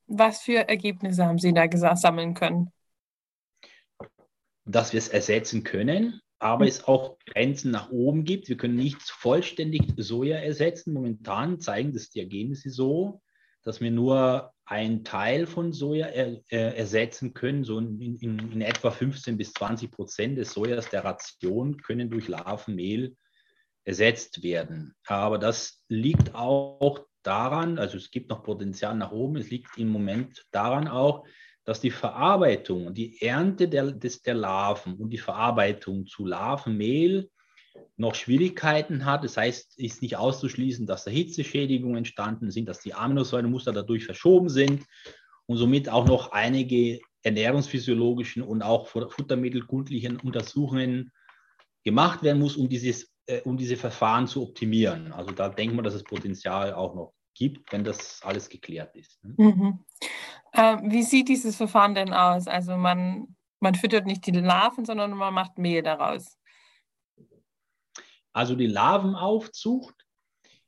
Was 0.06 0.42
für 0.42 0.68
Ergebnisse 0.68 1.24
haben 1.24 1.38
Sie 1.38 1.52
da 1.52 1.68
sammeln 1.96 2.34
können? 2.34 2.70
Dass 4.64 4.92
wir 4.92 4.98
es 4.98 5.08
ersetzen 5.08 5.64
können, 5.64 6.20
aber 6.38 6.66
es 6.66 6.84
auch 6.84 7.18
Grenzen 7.26 7.70
nach 7.70 7.90
oben 7.90 8.24
gibt. 8.24 8.48
Wir 8.48 8.56
können 8.56 8.76
nicht 8.76 9.00
vollständig 9.02 9.82
Soja 9.96 10.36
ersetzen. 10.36 10.92
Momentan 10.92 11.60
zeigen 11.60 11.92
das 11.92 12.10
die 12.10 12.20
Ergebnisse 12.20 12.70
so, 12.70 13.20
dass 13.62 13.80
wir 13.80 13.90
nur 13.90 14.52
einen 14.66 15.04
Teil 15.04 15.46
von 15.46 15.72
Soja 15.72 16.06
er, 16.06 16.40
er, 16.48 16.76
ersetzen 16.76 17.34
können. 17.34 17.64
So 17.64 17.78
in, 17.78 18.00
in, 18.00 18.38
in, 18.52 18.60
etwa 18.60 18.90
15 18.90 19.36
bis 19.36 19.52
20 19.52 19.90
Prozent 19.90 20.38
des 20.38 20.52
Sojas 20.52 20.88
der 20.90 21.04
Ration 21.04 21.78
können 21.78 22.10
durch 22.10 22.28
Larvenmehl 22.28 23.16
ersetzt 23.84 24.42
werden. 24.42 24.94
Aber 25.06 25.38
das 25.38 25.82
liegt 25.88 26.34
auch 26.34 27.06
daran, 27.22 27.78
also 27.78 27.96
es 27.96 28.10
gibt 28.10 28.30
noch 28.30 28.42
Potenzial 28.42 28.94
nach 28.96 29.12
oben, 29.12 29.36
es 29.36 29.50
liegt 29.50 29.78
im 29.78 29.88
Moment 29.88 30.44
daran 30.50 30.88
auch, 30.88 31.24
dass 31.64 31.80
die 31.80 31.90
Verarbeitung 31.90 32.86
und 32.86 32.98
die 32.98 33.20
Ernte 33.22 33.68
der, 33.68 33.92
des, 33.92 34.22
der 34.22 34.34
Larven 34.34 34.94
und 34.96 35.10
die 35.10 35.18
Verarbeitung 35.18 36.06
zu 36.06 36.26
Larvenmehl 36.26 37.30
noch 37.96 38.14
Schwierigkeiten 38.14 39.04
hat. 39.04 39.24
Das 39.24 39.36
heißt, 39.36 39.78
ist 39.78 40.02
nicht 40.02 40.16
auszuschließen, 40.16 40.86
dass 40.86 41.04
da 41.04 41.10
Hitzeschädigungen 41.10 41.98
entstanden 41.98 42.50
sind, 42.50 42.68
dass 42.68 42.80
die 42.80 42.94
Aminosäurenmuster 42.94 43.72
dadurch 43.72 44.04
verschoben 44.04 44.48
sind 44.48 44.84
und 45.46 45.56
somit 45.56 45.88
auch 45.88 46.06
noch 46.06 46.32
einige 46.32 47.00
ernährungsphysiologischen 47.22 48.42
und 48.42 48.62
auch 48.62 48.88
futtermittelkundlichen 48.88 50.20
Untersuchungen 50.20 51.10
gemacht 51.82 52.22
werden 52.22 52.40
muss, 52.40 52.56
um, 52.56 52.68
dieses, 52.68 53.10
äh, 53.26 53.40
um 53.42 53.56
diese 53.56 53.76
Verfahren 53.76 54.26
zu 54.26 54.42
optimieren. 54.42 55.12
Also 55.12 55.32
da 55.32 55.48
denkt 55.48 55.74
man, 55.74 55.84
dass 55.84 55.94
es 55.94 56.04
Potenzial 56.04 56.74
auch 56.74 56.94
noch 56.94 57.14
gibt, 57.34 57.72
wenn 57.72 57.84
das 57.84 58.20
alles 58.22 58.48
geklärt 58.48 58.94
ist. 58.96 59.22
Ne? 59.24 59.34
Mhm. 59.36 59.84
Äh, 60.52 60.78
wie 60.84 61.02
sieht 61.02 61.28
dieses 61.28 61.56
Verfahren 61.56 61.94
denn 61.94 62.12
aus? 62.12 62.46
Also 62.46 62.76
man, 62.76 63.36
man 63.60 63.74
füttert 63.74 64.06
nicht 64.06 64.26
die 64.26 64.32
Larven, 64.32 64.84
sondern 64.84 65.12
man 65.12 65.34
macht 65.34 65.58
Mehl 65.58 65.82
daraus. 65.82 66.38
Also 68.32 68.54
die 68.54 68.66
Larvenaufzucht, 68.66 69.94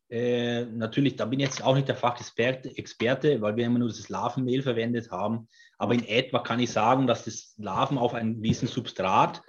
äh, 0.08 0.64
natürlich, 0.66 1.16
da 1.16 1.24
bin 1.24 1.40
ich 1.40 1.46
jetzt 1.46 1.64
auch 1.64 1.74
nicht 1.74 1.88
der 1.88 1.96
Fachexperte, 1.96 2.76
Experte, 2.78 3.40
weil 3.40 3.56
wir 3.56 3.66
immer 3.66 3.80
nur 3.80 3.88
das 3.88 4.08
Larvenmehl 4.08 4.62
verwendet 4.62 5.10
haben. 5.10 5.48
Aber 5.78 5.94
in 5.94 6.04
etwa 6.04 6.38
kann 6.40 6.60
ich 6.60 6.70
sagen, 6.70 7.06
dass 7.06 7.24
das 7.24 7.54
Larven 7.58 7.98
auf 7.98 8.14
einem 8.14 8.40
gewissen 8.40 8.68
Substrat 8.68 9.42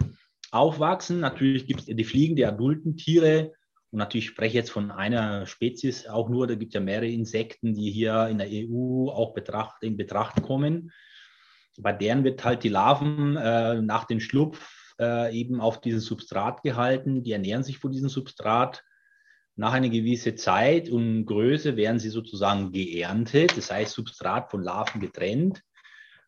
aufwachsen. 0.50 1.20
Natürlich 1.20 1.66
gibt 1.66 1.80
es 1.80 1.86
die 1.86 2.04
Fliegen, 2.04 2.34
die 2.34 2.44
adulten 2.44 2.96
Tiere, 2.96 3.52
und 3.90 3.98
natürlich 3.98 4.26
spreche 4.26 4.48
ich 4.48 4.54
jetzt 4.54 4.70
von 4.70 4.90
einer 4.90 5.46
Spezies 5.46 6.06
auch 6.06 6.28
nur, 6.28 6.46
da 6.46 6.54
gibt 6.54 6.70
es 6.70 6.74
ja 6.74 6.80
mehrere 6.80 7.08
Insekten, 7.08 7.74
die 7.74 7.90
hier 7.90 8.28
in 8.28 8.38
der 8.38 8.48
EU 8.50 9.08
auch 9.08 9.32
betracht, 9.32 9.82
in 9.82 9.96
Betracht 9.96 10.42
kommen. 10.42 10.92
Bei 11.78 11.92
deren 11.92 12.24
wird 12.24 12.44
halt 12.44 12.64
die 12.64 12.68
Larven 12.68 13.36
äh, 13.36 13.80
nach 13.80 14.04
dem 14.04 14.20
Schlupf 14.20 14.94
äh, 15.00 15.34
eben 15.34 15.60
auf 15.60 15.80
diesem 15.80 16.00
Substrat 16.00 16.62
gehalten. 16.62 17.22
Die 17.22 17.32
ernähren 17.32 17.62
sich 17.62 17.78
von 17.78 17.90
diesem 17.90 18.08
Substrat. 18.08 18.84
Nach 19.56 19.72
einer 19.72 19.88
gewissen 19.88 20.36
Zeit 20.36 20.88
und 20.90 21.24
Größe 21.24 21.76
werden 21.76 21.98
sie 21.98 22.10
sozusagen 22.10 22.70
geerntet, 22.70 23.56
das 23.56 23.72
heißt 23.72 23.92
Substrat 23.92 24.50
von 24.50 24.62
Larven 24.62 25.00
getrennt. 25.00 25.62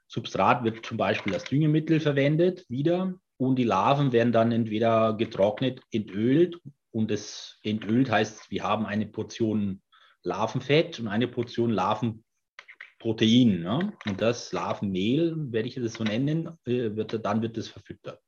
Substrat 0.08 0.64
wird 0.64 0.84
zum 0.84 0.96
Beispiel 0.96 1.34
als 1.34 1.44
Düngemittel 1.44 2.00
verwendet 2.00 2.68
wieder 2.68 3.14
und 3.36 3.56
die 3.56 3.64
Larven 3.64 4.10
werden 4.10 4.32
dann 4.32 4.50
entweder 4.50 5.14
getrocknet, 5.14 5.80
entölt 5.92 6.60
und 6.92 7.10
es 7.10 7.58
entölt 7.62 8.10
heißt, 8.10 8.50
wir 8.50 8.64
haben 8.64 8.86
eine 8.86 9.06
Portion 9.06 9.82
Larvenfett 10.22 11.00
und 11.00 11.08
eine 11.08 11.28
Portion 11.28 11.70
Larvenprotein. 11.70 13.60
Ne? 13.60 13.92
Und 14.06 14.20
das 14.20 14.52
Larvenmehl, 14.52 15.34
werde 15.52 15.68
ich 15.68 15.76
es 15.76 15.94
so 15.94 16.04
nennen, 16.04 16.58
äh, 16.66 16.94
wird, 16.96 17.24
dann 17.24 17.42
wird 17.42 17.56
es 17.58 17.68
verfüttert. 17.68 18.20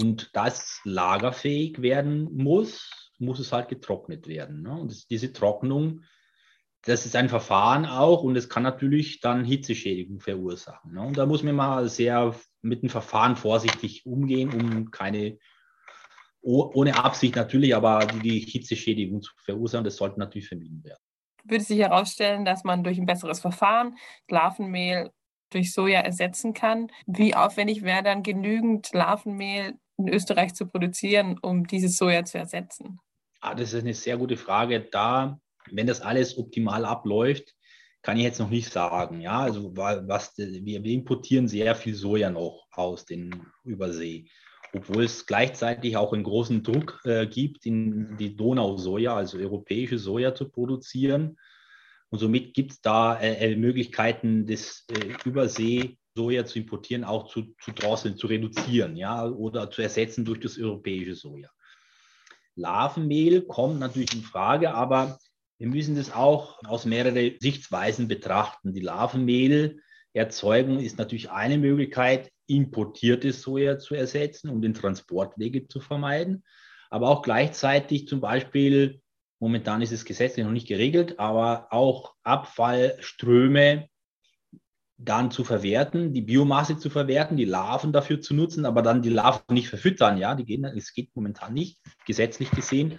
Und 0.00 0.30
da 0.34 0.46
es 0.46 0.80
lagerfähig 0.84 1.82
werden 1.82 2.24
muss, 2.34 3.12
muss 3.18 3.38
es 3.38 3.52
halt 3.52 3.68
getrocknet 3.68 4.26
werden. 4.26 4.62
Ne? 4.62 4.72
Und 4.72 4.90
das, 4.90 5.06
diese 5.06 5.32
Trocknung 5.32 6.02
das 6.82 7.04
ist 7.04 7.14
ein 7.14 7.28
Verfahren 7.28 7.84
auch 7.84 8.22
und 8.22 8.36
es 8.36 8.48
kann 8.48 8.62
natürlich 8.62 9.20
dann 9.20 9.44
Hitzeschädigung 9.44 10.20
verursachen. 10.20 10.94
Ne? 10.94 11.02
Und 11.02 11.18
da 11.18 11.26
muss 11.26 11.42
man 11.42 11.54
mal 11.54 11.88
sehr 11.88 12.34
mit 12.62 12.82
dem 12.82 12.88
Verfahren 12.88 13.36
vorsichtig 13.36 14.06
umgehen, 14.06 14.50
um 14.52 14.90
keine, 14.90 15.38
ohne 16.42 16.96
Absicht 16.96 17.36
natürlich, 17.36 17.74
aber 17.74 18.06
die 18.06 18.40
Hitzeschädigung 18.40 19.22
zu 19.22 19.32
verursachen, 19.44 19.84
das 19.84 19.96
sollte 19.96 20.18
natürlich 20.18 20.48
vermieden 20.48 20.82
werden. 20.84 21.02
Würde 21.44 21.64
sich 21.64 21.78
herausstellen, 21.78 22.44
dass 22.44 22.64
man 22.64 22.84
durch 22.84 22.98
ein 22.98 23.06
besseres 23.06 23.40
Verfahren 23.40 23.96
Larvenmehl 24.28 25.10
durch 25.50 25.72
Soja 25.72 26.00
ersetzen 26.00 26.54
kann. 26.54 26.88
Wie 27.06 27.34
aufwendig 27.34 27.82
wäre 27.82 28.02
dann 28.02 28.22
genügend 28.22 28.92
Larvenmehl 28.92 29.74
in 29.98 30.08
Österreich 30.08 30.54
zu 30.54 30.66
produzieren, 30.66 31.38
um 31.42 31.66
dieses 31.66 31.96
Soja 31.96 32.24
zu 32.24 32.38
ersetzen? 32.38 33.00
Ah, 33.40 33.54
das 33.54 33.72
ist 33.72 33.82
eine 33.82 33.94
sehr 33.94 34.16
gute 34.16 34.36
Frage. 34.36 34.80
Da 34.80 35.40
wenn 35.70 35.86
das 35.86 36.00
alles 36.00 36.36
optimal 36.38 36.84
abläuft, 36.84 37.54
kann 38.02 38.16
ich 38.16 38.24
jetzt 38.24 38.40
noch 38.40 38.50
nicht 38.50 38.72
sagen. 38.72 39.20
Ja, 39.20 39.40
also 39.40 39.76
was, 39.76 40.36
wir, 40.36 40.82
wir 40.82 40.92
importieren 40.92 41.48
sehr 41.48 41.74
viel 41.74 41.94
Soja 41.94 42.30
noch 42.30 42.66
aus 42.72 43.04
den 43.04 43.46
Übersee, 43.64 44.26
obwohl 44.72 45.04
es 45.04 45.26
gleichzeitig 45.26 45.96
auch 45.96 46.12
einen 46.12 46.22
großen 46.22 46.62
Druck 46.62 47.00
äh, 47.04 47.26
gibt, 47.26 47.66
in 47.66 48.16
die 48.16 48.36
Donausoja, 48.36 49.14
also 49.14 49.38
europäische 49.38 49.98
Soja 49.98 50.34
zu 50.34 50.48
produzieren. 50.48 51.36
Und 52.10 52.18
somit 52.18 52.54
gibt 52.54 52.72
es 52.72 52.80
da 52.80 53.18
äh, 53.18 53.52
äh, 53.52 53.56
Möglichkeiten, 53.56 54.46
das 54.46 54.84
äh, 54.90 55.28
Übersee 55.28 55.96
Soja 56.14 56.44
zu 56.44 56.58
importieren, 56.58 57.04
auch 57.04 57.28
zu, 57.28 57.54
zu 57.60 57.72
drosseln, 57.72 58.16
zu 58.16 58.26
reduzieren, 58.26 58.96
ja, 58.96 59.26
oder 59.26 59.70
zu 59.70 59.82
ersetzen 59.82 60.24
durch 60.24 60.40
das 60.40 60.58
europäische 60.58 61.14
Soja. 61.14 61.48
Larvenmehl 62.56 63.42
kommt 63.42 63.78
natürlich 63.78 64.14
in 64.14 64.22
Frage, 64.22 64.74
aber 64.74 65.18
wir 65.58 65.68
müssen 65.68 65.94
das 65.94 66.12
auch 66.12 66.60
aus 66.64 66.84
mehreren 66.84 67.36
Sichtweisen 67.38 68.08
betrachten. 68.08 68.74
Die 68.74 68.80
Larvenmehlerzeugung 68.80 70.80
ist 70.80 70.98
natürlich 70.98 71.30
eine 71.30 71.58
Möglichkeit, 71.58 72.32
importiertes 72.50 73.42
Soja 73.42 73.78
zu 73.78 73.94
ersetzen, 73.94 74.50
um 74.50 74.60
den 74.60 74.74
Transportwege 74.74 75.68
zu 75.68 75.80
vermeiden. 75.80 76.44
Aber 76.90 77.08
auch 77.08 77.22
gleichzeitig 77.22 78.08
zum 78.08 78.20
Beispiel, 78.20 79.00
momentan 79.38 79.82
ist 79.82 79.92
es 79.92 80.04
gesetzlich 80.04 80.44
noch 80.44 80.52
nicht 80.52 80.68
geregelt, 80.68 81.18
aber 81.18 81.68
auch 81.70 82.14
Abfallströme 82.24 83.88
dann 84.98 85.30
zu 85.30 85.44
verwerten, 85.44 86.12
die 86.12 86.20
Biomasse 86.20 86.76
zu 86.76 86.90
verwerten, 86.90 87.36
die 87.36 87.46
Larven 87.46 87.92
dafür 87.92 88.20
zu 88.20 88.34
nutzen, 88.34 88.66
aber 88.66 88.82
dann 88.82 89.00
die 89.00 89.08
Larven 89.08 89.54
nicht 89.54 89.68
verfüttern. 89.68 90.18
Ja, 90.18 90.34
die 90.34 90.44
gehen, 90.44 90.64
es 90.64 90.92
geht 90.92 91.14
momentan 91.14 91.54
nicht, 91.54 91.78
gesetzlich 92.04 92.50
gesehen 92.50 92.98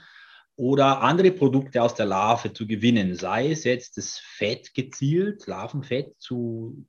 oder 0.55 1.01
andere 1.01 1.31
Produkte 1.31 1.81
aus 1.81 1.95
der 1.95 2.05
Larve 2.05 2.53
zu 2.53 2.67
gewinnen, 2.67 3.15
sei 3.15 3.51
es 3.51 3.63
jetzt 3.63 3.97
das 3.97 4.17
Fett 4.17 4.73
gezielt, 4.73 5.47
Larvenfett 5.47 6.15
zu 6.19 6.85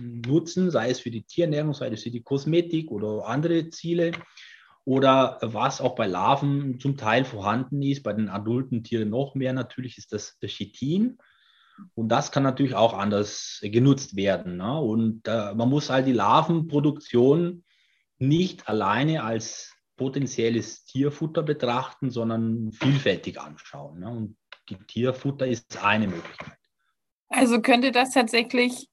nutzen, 0.00 0.70
sei 0.70 0.90
es 0.90 1.00
für 1.00 1.10
die 1.10 1.22
Tierernährung, 1.22 1.74
sei 1.74 1.88
es 1.88 2.02
für 2.02 2.10
die 2.10 2.22
Kosmetik 2.22 2.90
oder 2.90 3.26
andere 3.26 3.68
Ziele. 3.70 4.12
Oder 4.84 5.38
was 5.42 5.80
auch 5.80 5.94
bei 5.94 6.06
Larven 6.06 6.80
zum 6.80 6.96
Teil 6.96 7.24
vorhanden 7.24 7.82
ist, 7.82 8.02
bei 8.02 8.12
den 8.12 8.28
adulten 8.28 8.82
Tieren 8.82 9.10
noch 9.10 9.36
mehr 9.36 9.52
natürlich, 9.52 9.98
ist 9.98 10.12
das 10.12 10.38
Chitin. 10.44 11.18
Und 11.94 12.08
das 12.08 12.32
kann 12.32 12.42
natürlich 12.42 12.74
auch 12.74 12.92
anders 12.92 13.60
genutzt 13.62 14.16
werden. 14.16 14.56
Ne? 14.56 14.80
Und 14.80 15.28
äh, 15.28 15.54
man 15.54 15.68
muss 15.68 15.90
halt 15.90 16.06
die 16.06 16.12
Larvenproduktion 16.12 17.64
nicht 18.18 18.68
alleine 18.68 19.22
als 19.22 19.72
potenzielles 20.02 20.84
Tierfutter 20.84 21.44
betrachten, 21.44 22.10
sondern 22.10 22.72
vielfältig 22.72 23.40
anschauen. 23.40 24.00
Ne? 24.00 24.08
Und 24.10 24.36
die 24.68 24.76
Tierfutter 24.76 25.46
ist 25.46 25.80
eine 25.80 26.08
Möglichkeit. 26.08 26.58
Also 27.28 27.62
könnte 27.62 27.92
das 27.92 28.10
tatsächlich 28.10 28.88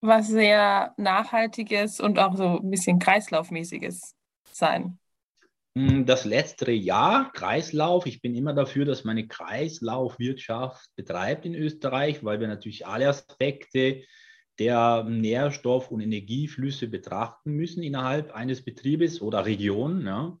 was 0.00 0.28
sehr 0.28 0.94
Nachhaltiges 0.96 2.00
und 2.00 2.18
auch 2.18 2.38
so 2.38 2.58
ein 2.58 2.70
bisschen 2.70 2.98
Kreislaufmäßiges 2.98 4.14
sein? 4.50 4.98
Hm, 5.76 6.06
das 6.06 6.24
letztere 6.24 6.72
Jahr, 6.72 7.30
Kreislauf. 7.32 8.06
Ich 8.06 8.22
bin 8.22 8.34
immer 8.34 8.54
dafür, 8.54 8.86
dass 8.86 9.04
man 9.04 9.18
eine 9.18 9.28
Kreislaufwirtschaft 9.28 10.88
betreibt 10.96 11.44
in 11.44 11.54
Österreich, 11.54 12.24
weil 12.24 12.40
wir 12.40 12.48
natürlich 12.48 12.86
alle 12.86 13.10
Aspekte 13.10 14.04
der 14.60 15.04
Nährstoff- 15.04 15.90
und 15.90 16.02
Energieflüsse 16.02 16.86
betrachten 16.86 17.52
müssen 17.52 17.82
innerhalb 17.82 18.32
eines 18.32 18.62
Betriebes 18.62 19.22
oder 19.22 19.46
Region. 19.46 20.06
Ja. 20.06 20.38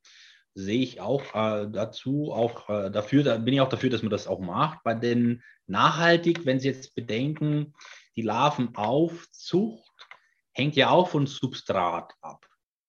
Sehe 0.54 0.82
ich 0.82 1.00
auch 1.00 1.22
äh, 1.34 1.68
dazu, 1.70 2.30
auch 2.30 2.68
äh, 2.68 2.90
dafür, 2.90 3.22
da 3.22 3.38
bin 3.38 3.54
ich 3.54 3.60
auch 3.62 3.68
dafür, 3.68 3.88
dass 3.88 4.02
man 4.02 4.10
das 4.10 4.26
auch 4.26 4.40
macht. 4.40 4.84
Bei 4.84 4.94
den 4.94 5.42
nachhaltig, 5.66 6.44
wenn 6.44 6.60
Sie 6.60 6.68
jetzt 6.68 6.94
bedenken, 6.94 7.72
die 8.14 8.22
Larvenaufzucht 8.22 10.08
hängt 10.52 10.76
ja 10.76 10.90
auch 10.90 11.08
von 11.08 11.26
Substrat 11.26 12.12
ab. 12.20 12.46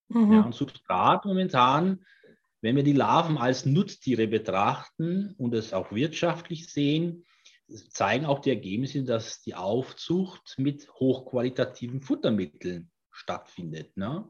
Mhm. 0.08 0.32
Ja, 0.32 0.40
und 0.42 0.54
Substrat 0.54 1.24
momentan, 1.24 2.04
wenn 2.60 2.76
wir 2.76 2.82
die 2.82 2.92
Larven 2.92 3.38
als 3.38 3.64
Nutztiere 3.64 4.26
betrachten 4.26 5.34
und 5.38 5.54
es 5.54 5.72
auch 5.72 5.92
wirtschaftlich 5.92 6.70
sehen, 6.70 7.24
zeigen 7.72 8.26
auch 8.26 8.40
die 8.40 8.50
Ergebnisse, 8.50 9.04
dass 9.04 9.42
die 9.42 9.54
Aufzucht 9.54 10.54
mit 10.58 10.88
hochqualitativen 10.94 12.00
Futtermitteln 12.00 12.90
stattfindet. 13.10 13.96
Ne? 13.96 14.28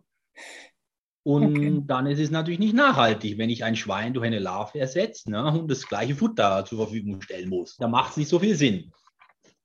Und 1.24 1.56
okay. 1.56 1.82
dann 1.86 2.06
ist 2.06 2.18
es 2.18 2.30
natürlich 2.30 2.58
nicht 2.58 2.74
nachhaltig, 2.74 3.38
wenn 3.38 3.50
ich 3.50 3.62
ein 3.62 3.76
Schwein 3.76 4.12
durch 4.12 4.26
eine 4.26 4.40
Larve 4.40 4.80
ersetze 4.80 5.30
ne, 5.30 5.44
und 5.52 5.70
das 5.70 5.86
gleiche 5.86 6.16
Futter 6.16 6.64
zur 6.64 6.78
Verfügung 6.78 7.22
stellen 7.22 7.48
muss. 7.48 7.76
Da 7.76 7.86
macht 7.86 8.12
es 8.12 8.16
nicht 8.16 8.28
so 8.28 8.40
viel 8.40 8.56
Sinn. 8.56 8.92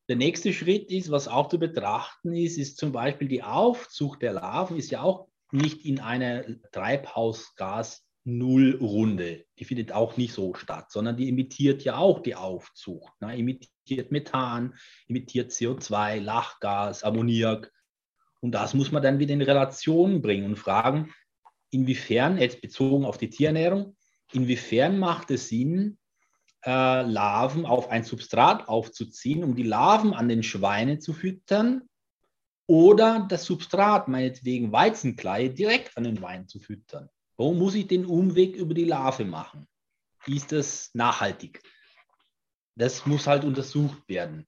Der 0.08 0.16
nächste 0.16 0.54
Schritt 0.54 0.92
ist, 0.92 1.12
was 1.12 1.28
auch 1.28 1.50
zu 1.50 1.58
betrachten 1.60 2.34
ist, 2.34 2.58
ist 2.58 2.78
zum 2.78 2.92
Beispiel 2.92 3.28
die 3.28 3.44
Aufzucht 3.44 4.22
der 4.22 4.34
Larven 4.34 4.78
ist 4.78 4.92
ja 4.92 5.02
auch 5.02 5.28
nicht 5.52 5.84
in 5.86 6.00
einer 6.00 6.46
Treibhausgas 6.72 8.07
Nullrunde. 8.28 9.46
Die 9.58 9.64
findet 9.64 9.94
auch 9.94 10.18
nicht 10.18 10.34
so 10.34 10.54
statt, 10.54 10.92
sondern 10.92 11.16
die 11.16 11.30
emittiert 11.30 11.84
ja 11.84 11.96
auch 11.96 12.20
die 12.20 12.36
Aufzucht. 12.36 13.14
Ne? 13.22 13.38
Emittiert 13.38 14.12
Methan, 14.12 14.76
emittiert 15.08 15.52
CO2, 15.52 16.20
Lachgas, 16.20 17.06
Ammoniak. 17.06 17.72
Und 18.42 18.52
das 18.52 18.74
muss 18.74 18.92
man 18.92 19.02
dann 19.02 19.20
wieder 19.20 19.34
in 19.34 19.42
Relation 19.42 20.22
bringen 20.22 20.46
und 20.46 20.60
fragen, 20.60 21.14
inwiefern, 21.72 22.38
jetzt 22.38 22.62
bezogen 22.62 23.06
auf 23.06 23.18
die 23.18 23.30
Tierernährung, 23.30 23.96
inwiefern 24.34 25.00
macht 25.00 25.32
es 25.32 25.48
Sinn, 25.48 25.98
äh, 26.66 27.04
Larven 27.04 27.66
auf 27.66 27.90
ein 27.90 28.04
Substrat 28.04 28.68
aufzuziehen, 28.68 29.44
um 29.44 29.56
die 29.56 29.64
Larven 29.64 30.14
an 30.14 30.28
den 30.28 30.44
Schweinen 30.44 31.00
zu 31.00 31.14
füttern 31.14 31.88
oder 32.68 33.26
das 33.30 33.46
Substrat, 33.46 34.10
meinetwegen 34.10 34.74
Weizenkleie, 34.74 35.50
direkt 35.50 35.96
an 35.96 36.04
den 36.04 36.22
Wein 36.22 36.50
zu 36.50 36.60
füttern. 36.60 37.10
Warum 37.38 37.60
muss 37.60 37.76
ich 37.76 37.88
den 37.88 38.06
Umweg 38.06 38.56
über 38.56 38.74
die 38.74 38.86
Larve 38.86 39.24
machen? 39.24 39.68
Ist 40.26 40.52
das 40.52 40.90
nachhaltig? 40.94 41.62
Das 42.76 43.06
muss 43.06 43.28
halt 43.28 43.44
untersucht 43.44 44.08
werden. 44.10 44.48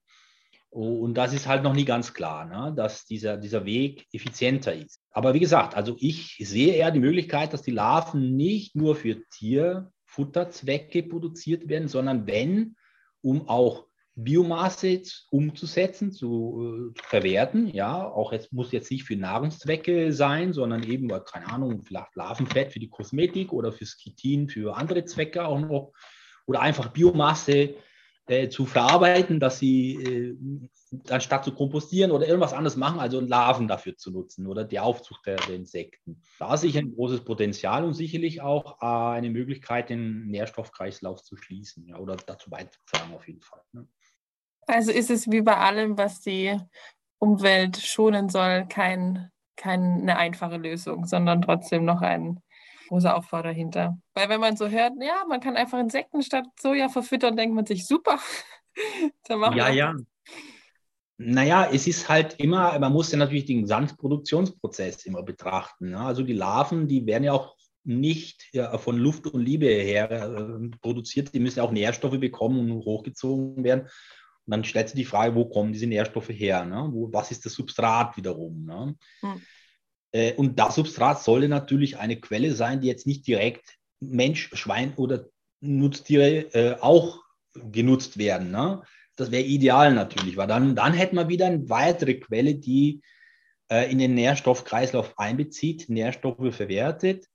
Und 0.72 1.16
das 1.16 1.34
ist 1.34 1.48
halt 1.48 1.64
noch 1.64 1.74
nie 1.74 1.86
ganz 1.86 2.14
klar, 2.14 2.46
ne? 2.46 2.74
dass 2.76 3.06
dieser, 3.06 3.38
dieser 3.38 3.66
Weg 3.66 4.08
effizienter 4.12 4.74
ist. 4.74 5.02
Aber 5.10 5.34
wie 5.34 5.40
gesagt, 5.40 5.76
also 5.76 5.96
ich 6.00 6.38
sehe 6.38 6.74
eher 6.74 6.92
die 6.92 7.00
Möglichkeit, 7.00 7.54
dass 7.54 7.64
die 7.64 7.72
Larven 7.72 8.36
nicht 8.36 8.76
nur 8.76 8.96
für 8.96 9.20
Tierfutterzwecke 9.32 11.04
produziert 11.04 11.70
werden, 11.70 11.88
sondern 11.88 12.28
wenn, 12.28 12.76
um 13.22 13.50
auch 13.50 13.89
Biomasse 14.24 15.02
umzusetzen, 15.30 16.12
zu, 16.12 16.92
äh, 16.92 17.00
zu, 17.00 17.04
verwerten. 17.04 17.68
Ja, 17.68 18.06
auch 18.06 18.32
jetzt 18.32 18.54
muss 18.54 18.72
jetzt 18.72 18.92
nicht 18.92 19.04
für 19.04 19.16
Nahrungszwecke 19.16 20.14
sein, 20.14 20.54
sondern 20.54 20.84
eben, 20.84 21.10
keine 21.26 21.48
Ahnung, 21.48 21.82
vielleicht 21.82 22.16
Larvenfett 22.16 22.72
für 22.72 22.80
die 22.80 22.90
Kosmetik 22.90 23.54
oder 23.54 23.72
für 23.72 23.86
Skitin 23.86 24.50
für 24.50 24.76
andere 24.76 25.06
Zwecke 25.06 25.46
auch 25.46 25.60
noch. 25.60 25.94
Oder 26.46 26.62
einfach 26.62 26.90
Biomasse 26.90 27.76
äh, 28.30 28.50
zu 28.50 28.66
verarbeiten, 28.66 29.40
dass 29.40 29.58
sie 29.58 29.96
äh, 29.96 30.38
anstatt 31.10 31.44
zu 31.44 31.54
kompostieren 31.54 32.12
oder 32.12 32.28
irgendwas 32.28 32.54
anderes 32.54 32.76
machen, 32.76 33.00
also 33.00 33.20
Larven 33.20 33.68
dafür 33.68 33.98
zu 33.98 34.12
nutzen 34.12 34.46
oder 34.46 34.64
die 34.64 34.80
Aufzucht 34.80 35.26
der, 35.26 35.38
der 35.38 35.56
Insekten. 35.56 36.22
Da 36.38 36.56
sehe 36.56 36.70
ich 36.70 36.78
ein 36.78 36.94
großes 36.94 37.26
Potenzial 37.26 37.84
und 37.84 37.94
sicherlich 37.94 38.42
auch 38.42 38.82
äh, 38.82 38.86
eine 39.18 39.32
Möglichkeit, 39.32 39.90
den 39.90 40.28
Nährstoffkreislauf 40.28 41.24
zu 41.24 41.38
schließen 41.38 41.88
ja, 41.88 41.98
oder 41.98 42.18
dazu 42.18 42.52
beizutragen 42.52 43.16
auf 43.16 43.28
jeden 43.28 43.42
Fall. 43.42 43.62
Ne? 43.72 43.88
Also 44.68 44.92
ist 44.92 45.10
es 45.10 45.32
wie 45.32 45.42
bei 45.42 45.58
allem, 45.58 45.98
was 45.98 46.22
die 46.22 46.56
Umwelt 47.18 47.78
schonen 47.78 48.30
soll, 48.30 48.68
kein, 48.68 49.32
keine 49.56 50.18
einfache 50.18 50.58
Lösung, 50.58 51.06
sondern 51.06 51.42
trotzdem 51.42 51.84
noch 51.84 52.02
ein 52.02 52.42
großer 52.90 53.16
Aufbau 53.16 53.42
dahinter. 53.42 53.98
Weil 54.14 54.30
wenn 54.30 54.42
man 54.42 54.58
so 54.58 54.68
hört, 54.68 54.94
ja, 55.00 55.24
man 55.28 55.40
kann 55.40 55.56
einfach 55.56 55.80
Insekten 55.80 56.22
statt 56.22 56.46
Soja 56.60 56.90
verfüttern, 56.90 57.38
denkt 57.38 57.56
man 57.56 57.66
sich, 57.66 57.88
super. 57.88 58.20
ja, 59.30 59.70
ja. 59.70 59.96
Naja, 61.18 61.70
es 61.72 61.86
ist 61.86 62.08
halt 62.08 62.40
immer, 62.40 62.78
man 62.80 62.94
muss 62.94 63.12
ja 63.12 63.18
natürlich 63.18 63.46
den 63.46 63.62
Gesamtproduktionsprozess 63.64 65.06
immer 65.06 65.22
betrachten. 65.22 65.90
Ne? 65.90 66.00
Also 66.00 66.24
die 66.24 66.34
Larven, 66.34 66.88
die 66.88 67.06
werden 67.06 67.26
ja 67.26 67.34
auch 67.34 67.56
nicht 67.84 68.48
ja, 68.54 68.78
von 68.78 68.98
Luft 68.98 69.28
und 69.28 69.42
Liebe 69.44 69.66
her 69.66 70.10
äh, 70.12 70.70
produziert, 70.82 71.34
die 71.34 71.40
müssen 71.40 71.60
ja 71.60 71.64
auch 71.64 71.72
Nährstoffe 71.72 72.20
bekommen 72.20 72.72
und 72.72 72.86
hochgezogen 72.86 73.64
werden. 73.64 73.82
Und 73.82 74.52
dann 74.52 74.64
stellt 74.64 74.90
sich 74.90 74.96
die 74.96 75.06
Frage, 75.06 75.36
wo 75.36 75.46
kommen 75.46 75.74
diese 75.74 75.88
Nährstoffe 75.88 76.30
her? 76.30 76.66
Ne? 76.66 76.88
Wo, 76.92 77.12
was 77.12 77.32
ist 77.32 77.46
das 77.46 77.54
Substrat 77.54 78.16
wiederum? 78.16 78.66
Ne? 78.66 78.96
Hm. 79.22 79.42
Äh, 80.12 80.34
und 80.34 80.60
das 80.60 80.76
Substrat 80.76 81.22
sollte 81.22 81.48
natürlich 81.48 81.98
eine 81.98 82.20
Quelle 82.20 82.54
sein, 82.54 82.82
die 82.82 82.88
jetzt 82.88 83.08
nicht 83.08 83.28
direkt 83.28 83.78
Mensch, 84.00 84.50
Schwein 84.54 84.94
oder 84.96 85.26
Nutztiere 85.62 86.54
äh, 86.54 86.76
auch 86.80 87.22
genutzt 87.54 88.18
werden. 88.18 88.52
Ne? 88.52 88.82
Das 89.16 89.32
wäre 89.32 89.44
ideal 89.44 89.94
natürlich, 89.94 90.38
weil 90.38 90.48
dann, 90.48 90.76
dann 90.76 90.94
hätten 90.94 91.16
wir 91.16 91.28
wieder 91.28 91.48
eine 91.48 91.70
weitere 91.70 92.16
Quelle, 92.16 92.56
die 92.56 93.02
äh, 93.70 93.92
in 93.92 93.98
den 93.98 94.16
Nährstoffkreislauf 94.16 95.18
einbezieht, 95.18 95.90
Nährstoffe 95.90 96.56
verwertet 96.56 97.28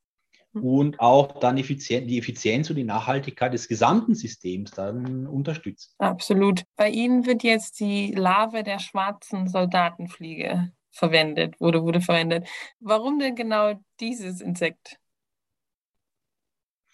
hm. 0.53 0.63
und 0.63 1.01
auch 1.01 1.41
dann 1.41 1.59
effizient, 1.59 2.09
die 2.09 2.19
Effizienz 2.19 2.71
und 2.71 2.77
die 2.77 2.85
Nachhaltigkeit 2.85 3.53
des 3.53 3.69
gesamten 3.69 4.15
Systems 4.15 4.71
dann 4.71 5.27
unterstützt. 5.27 5.95
Absolut. 5.99 6.63
Bei 6.77 6.89
Ihnen 6.89 7.27
wird 7.27 7.43
jetzt 7.43 7.81
die 7.81 8.13
Larve 8.13 8.63
der 8.63 8.79
schwarzen 8.79 9.49
Soldatenfliege 9.49 10.73
verwendet, 10.94 11.61
wurde, 11.61 11.83
wurde 11.83 12.00
verwendet. 12.00 12.48
Warum 12.80 13.18
denn 13.18 13.35
genau 13.35 13.74
dieses 14.00 14.40
Insekt? 14.40 14.98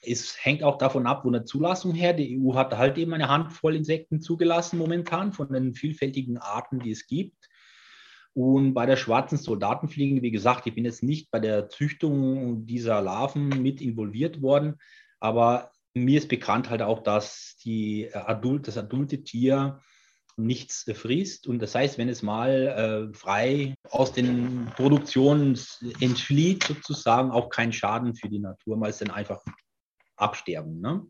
Es 0.03 0.43
hängt 0.43 0.63
auch 0.63 0.79
davon 0.79 1.07
ab, 1.07 1.25
wo 1.25 1.29
eine 1.29 1.45
Zulassung 1.45 1.93
her. 1.93 2.15
Die 2.15 2.39
EU 2.39 2.55
hat 2.55 2.77
halt 2.77 2.97
eben 2.97 3.13
eine 3.13 3.29
Handvoll 3.29 3.77
Insekten 3.77 4.21
zugelassen 4.21 4.79
momentan 4.79 5.33
von 5.33 5.53
den 5.53 5.75
vielfältigen 5.75 6.39
Arten, 6.39 6.81
die 6.81 6.91
es 6.91 7.07
gibt. 7.07 7.49
Und 8.33 8.75
bei 8.75 8.87
der 8.87 8.97
schwarzen 8.97 9.37
Soldatenfliege, 9.37 10.23
wie 10.23 10.31
gesagt, 10.31 10.67
ich 10.67 10.75
bin 10.75 10.85
jetzt 10.85 11.03
nicht 11.03 11.31
bei 11.31 11.41
der 11.41 11.69
Züchtung 11.69 12.65
dieser 12.65 13.03
Larven 13.03 13.49
mit 13.49 13.81
involviert 13.83 14.41
worden, 14.41 14.77
aber 15.19 15.73
mir 15.93 16.19
ist 16.19 16.29
bekannt 16.29 16.71
halt 16.71 16.83
auch, 16.83 17.03
dass 17.03 17.57
die 17.65 18.05
äh, 18.05 18.15
adult, 18.15 18.69
das 18.69 18.79
adulte 18.79 19.23
Tier 19.25 19.81
nichts 20.45 20.85
frisst. 20.95 21.47
Und 21.47 21.61
das 21.61 21.75
heißt, 21.75 21.99
wenn 21.99 22.09
es 22.09 22.23
mal 22.23 23.11
äh, 23.11 23.15
frei 23.15 23.75
aus 23.91 24.13
den 24.13 24.67
Produktionen 24.77 25.59
entflieht, 26.01 26.65
sozusagen 26.65 27.31
auch 27.31 27.49
kein 27.49 27.73
Schaden 27.73 28.15
für 28.15 28.29
die 28.29 28.39
Natur, 28.39 28.81
weil 28.81 28.91
es 28.91 28.99
dann 28.99 29.11
einfach 29.11 29.43
absterben. 30.17 30.81
Ne? 30.81 31.07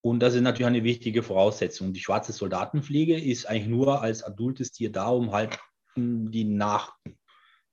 Und 0.00 0.20
das 0.20 0.34
ist 0.34 0.42
natürlich 0.42 0.66
eine 0.66 0.84
wichtige 0.84 1.22
Voraussetzung. 1.22 1.92
Die 1.92 2.00
schwarze 2.00 2.32
Soldatenfliege 2.32 3.18
ist 3.18 3.46
eigentlich 3.46 3.68
nur 3.68 4.02
als 4.02 4.22
adultes 4.22 4.72
Tier 4.72 4.92
da, 4.92 5.08
um 5.08 5.32
halt 5.32 5.58
die, 5.96 6.44
Nach 6.44 6.96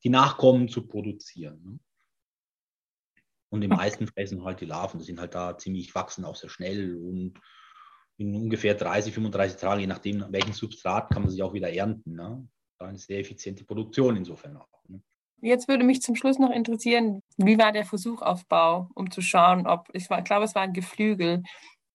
die 0.03 0.09
Nachkommen 0.09 0.69
zu 0.69 0.87
produzieren. 0.87 1.61
Ne? 1.63 1.79
Und 3.49 3.61
die 3.61 3.67
meisten 3.67 4.07
fressen 4.07 4.45
halt 4.45 4.61
die 4.61 4.65
Larven. 4.65 4.99
Die 4.99 5.05
sind 5.05 5.19
halt 5.19 5.35
da 5.35 5.57
ziemlich, 5.57 5.93
wachsen 5.93 6.23
auch 6.23 6.37
sehr 6.37 6.49
schnell 6.49 6.95
und 6.95 7.33
in 8.21 8.35
ungefähr 8.35 8.75
30, 8.75 9.13
35 9.13 9.57
Tagen, 9.57 9.81
je 9.81 9.87
nachdem, 9.87 10.25
welchen 10.29 10.53
Substrat, 10.53 11.09
kann 11.09 11.23
man 11.23 11.31
sich 11.31 11.41
auch 11.41 11.53
wieder 11.53 11.73
ernten. 11.73 12.13
Ne? 12.15 12.47
Eine 12.79 12.97
sehr 12.97 13.19
effiziente 13.19 13.63
Produktion 13.63 14.15
insofern 14.15 14.57
auch. 14.57 14.67
Ne? 14.87 15.01
Jetzt 15.41 15.67
würde 15.67 15.83
mich 15.83 16.01
zum 16.01 16.15
Schluss 16.15 16.37
noch 16.37 16.51
interessieren, 16.51 17.21
wie 17.37 17.57
war 17.57 17.71
der 17.71 17.85
Versuchaufbau, 17.85 18.89
um 18.93 19.09
zu 19.09 19.21
schauen, 19.21 19.65
ob, 19.65 19.87
ich 19.93 20.07
glaube, 20.07 20.45
es 20.45 20.55
war 20.55 20.61
ein 20.61 20.73
Geflügel, 20.73 21.41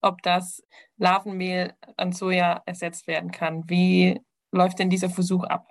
ob 0.02 0.20
das 0.22 0.62
Larvenmehl 0.96 1.74
an 1.96 2.12
Soja 2.12 2.62
ersetzt 2.66 3.06
werden 3.06 3.30
kann. 3.30 3.62
Wie 3.68 4.20
läuft 4.50 4.78
denn 4.78 4.90
dieser 4.90 5.10
Versuch 5.10 5.44
ab? 5.44 5.68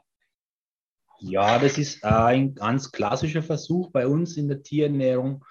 Ja, 1.19 1.59
das 1.59 1.77
ist 1.77 2.03
ein 2.03 2.55
ganz 2.55 2.91
klassischer 2.91 3.41
Versuch 3.41 3.91
bei 3.91 4.07
uns 4.07 4.37
in 4.37 4.47
der 4.47 4.63
Tierernährung. 4.63 5.43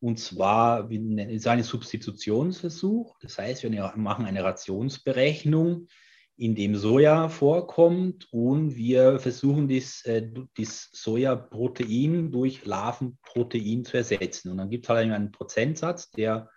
Und 0.00 0.18
zwar 0.18 0.90
ist 0.90 1.46
ein 1.46 1.62
Substitutionsversuch. 1.62 3.18
Das 3.20 3.38
heißt, 3.38 3.64
wir 3.64 3.92
machen 3.96 4.26
eine 4.26 4.44
Rationsberechnung 4.44 5.88
in 6.36 6.54
dem 6.54 6.76
Soja 6.76 7.28
vorkommt 7.28 8.28
und 8.32 8.76
wir 8.76 9.18
versuchen 9.18 9.68
das, 9.68 10.04
äh, 10.04 10.30
Sojaprotein 10.56 12.30
durch 12.30 12.64
Larvenprotein 12.64 13.84
zu 13.84 13.96
ersetzen. 13.96 14.50
Und 14.50 14.58
dann 14.58 14.70
gibt 14.70 14.84
es 14.84 14.88
halt 14.88 15.10
einen 15.10 15.32
Prozentsatz, 15.32 16.12
der, 16.12 16.48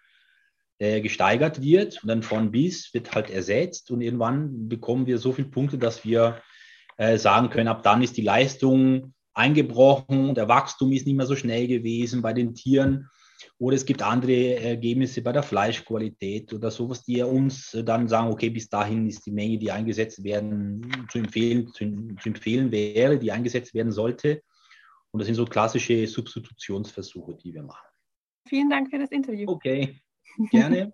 der 0.80 1.02
gesteigert 1.02 1.64
wird 1.64 2.04
und 2.04 2.10
dann 2.10 2.22
von 2.22 2.52
bis 2.52 2.94
wird 2.94 3.16
halt 3.16 3.32
ersetzt 3.32 3.90
und 3.90 4.02
irgendwann 4.02 4.70
bekommen 4.70 5.08
wir 5.08 5.18
so 5.18 5.32
viele 5.32 5.50
Punkte, 5.50 5.80
dass 5.80 6.06
wir 6.06 6.44
äh, 6.98 7.18
sagen 7.18 7.50
können, 7.50 7.68
ab 7.68 7.82
dann 7.82 8.04
ist 8.04 8.18
die 8.18 8.22
Leistung 8.22 9.16
eingebrochen, 9.34 10.36
der 10.36 10.48
Wachstum 10.48 10.92
ist 10.92 11.08
nicht 11.08 11.16
mehr 11.16 11.26
so 11.26 11.36
schnell 11.36 11.68
gewesen 11.68 12.22
bei 12.22 12.34
den 12.34 12.54
Tieren 12.54 13.10
oder 13.58 13.76
es 13.76 13.86
gibt 13.86 14.02
andere 14.02 14.56
Ergebnisse 14.56 15.22
bei 15.22 15.32
der 15.32 15.44
Fleischqualität 15.44 16.54
oder 16.54 16.72
sowas, 16.72 17.04
die 17.04 17.22
uns 17.22 17.78
dann 17.86 18.08
sagen, 18.08 18.32
okay, 18.32 18.50
bis 18.50 18.70
dahin 18.70 19.08
ist 19.08 19.26
die 19.26 19.32
Menge, 19.32 19.58
die 19.58 19.72
eingesetzt 19.72 20.24
werden, 20.24 21.08
zu 21.10 21.20
empfehlen, 21.20 21.68
zu, 21.68 21.86
zu 22.22 22.30
empfehlen 22.30 22.72
wäre, 22.72 23.18
die 23.18 23.32
eingesetzt 23.32 23.74
werden 23.74 23.92
sollte. 23.92 24.42
Und 25.12 25.20
das 25.20 25.28
sind 25.28 25.36
so 25.36 25.46
klassische 25.46 26.08
Substitutionsversuche, 26.08 27.36
die 27.36 27.54
wir 27.54 27.64
machen. 27.64 27.88
Vielen 28.48 28.70
Dank 28.70 28.90
für 28.90 29.00
das 29.00 29.12
Interview. 29.12 29.50
Okay, 29.50 30.02
gerne. 30.52 30.94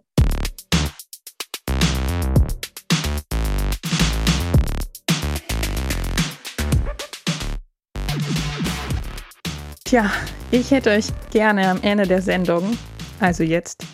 Tja, 9.86 10.12
ich 10.51 10.71
hätte 10.71 10.91
euch 10.91 11.07
gerne 11.31 11.67
am 11.67 11.81
Ende 11.81 12.07
der 12.07 12.21
Sendung, 12.21 12.77
also 13.19 13.43
jetzt, 13.43 13.86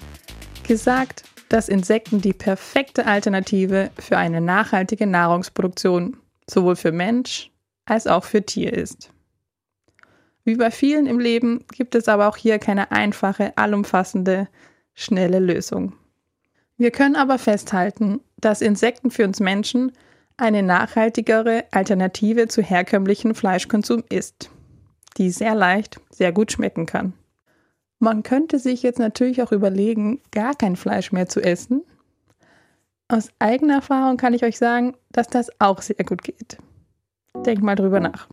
gesagt, 0.67 1.23
dass 1.49 1.67
Insekten 1.67 2.21
die 2.21 2.33
perfekte 2.33 3.05
Alternative 3.05 3.89
für 3.97 4.17
eine 4.17 4.39
nachhaltige 4.39 5.07
Nahrungsproduktion 5.07 6.17
sowohl 6.49 6.75
für 6.75 6.91
Mensch 6.91 7.51
als 7.85 8.07
auch 8.07 8.23
für 8.23 8.45
Tier 8.45 8.73
ist. 8.73 9.09
Wie 10.43 10.55
bei 10.55 10.71
vielen 10.71 11.07
im 11.07 11.19
Leben 11.19 11.65
gibt 11.73 11.95
es 11.95 12.07
aber 12.07 12.27
auch 12.27 12.37
hier 12.37 12.59
keine 12.59 12.91
einfache, 12.91 13.53
allumfassende, 13.57 14.47
schnelle 14.93 15.39
Lösung. 15.39 15.93
Wir 16.77 16.91
können 16.91 17.15
aber 17.15 17.39
festhalten, 17.39 18.19
dass 18.37 18.61
Insekten 18.61 19.09
für 19.09 19.23
uns 19.23 19.39
Menschen 19.39 19.91
eine 20.37 20.63
nachhaltigere 20.63 21.63
Alternative 21.71 22.47
zu 22.47 22.61
herkömmlichem 22.61 23.35
Fleischkonsum 23.35 24.03
ist 24.09 24.49
die 25.17 25.31
sehr 25.31 25.55
leicht, 25.55 25.99
sehr 26.09 26.31
gut 26.31 26.51
schmecken 26.51 26.85
kann. 26.85 27.13
Man 27.99 28.23
könnte 28.23 28.59
sich 28.59 28.83
jetzt 28.83 28.99
natürlich 28.99 29.41
auch 29.41 29.51
überlegen, 29.51 30.21
gar 30.31 30.55
kein 30.55 30.75
Fleisch 30.75 31.11
mehr 31.11 31.29
zu 31.29 31.41
essen. 31.41 31.83
Aus 33.07 33.29
eigener 33.39 33.75
Erfahrung 33.75 34.17
kann 34.17 34.33
ich 34.33 34.43
euch 34.43 34.57
sagen, 34.57 34.95
dass 35.11 35.27
das 35.27 35.49
auch 35.59 35.81
sehr 35.81 36.03
gut 36.03 36.23
geht. 36.23 36.57
Denkt 37.45 37.63
mal 37.63 37.75
drüber 37.75 37.99
nach. 37.99 38.27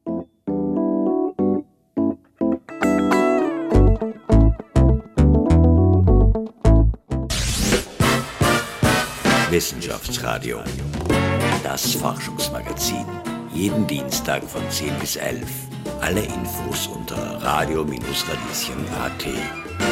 Wissenschaftsradio. 9.50 10.58
Das 11.62 11.94
Forschungsmagazin. 11.94 13.04
Jeden 13.52 13.86
Dienstag 13.86 14.44
von 14.44 14.62
10 14.70 14.98
bis 15.00 15.16
11 15.16 15.69
alle 16.00 16.22
Infos 16.22 16.88
unter 16.88 17.16
radio-radieschen.at. 17.42 19.89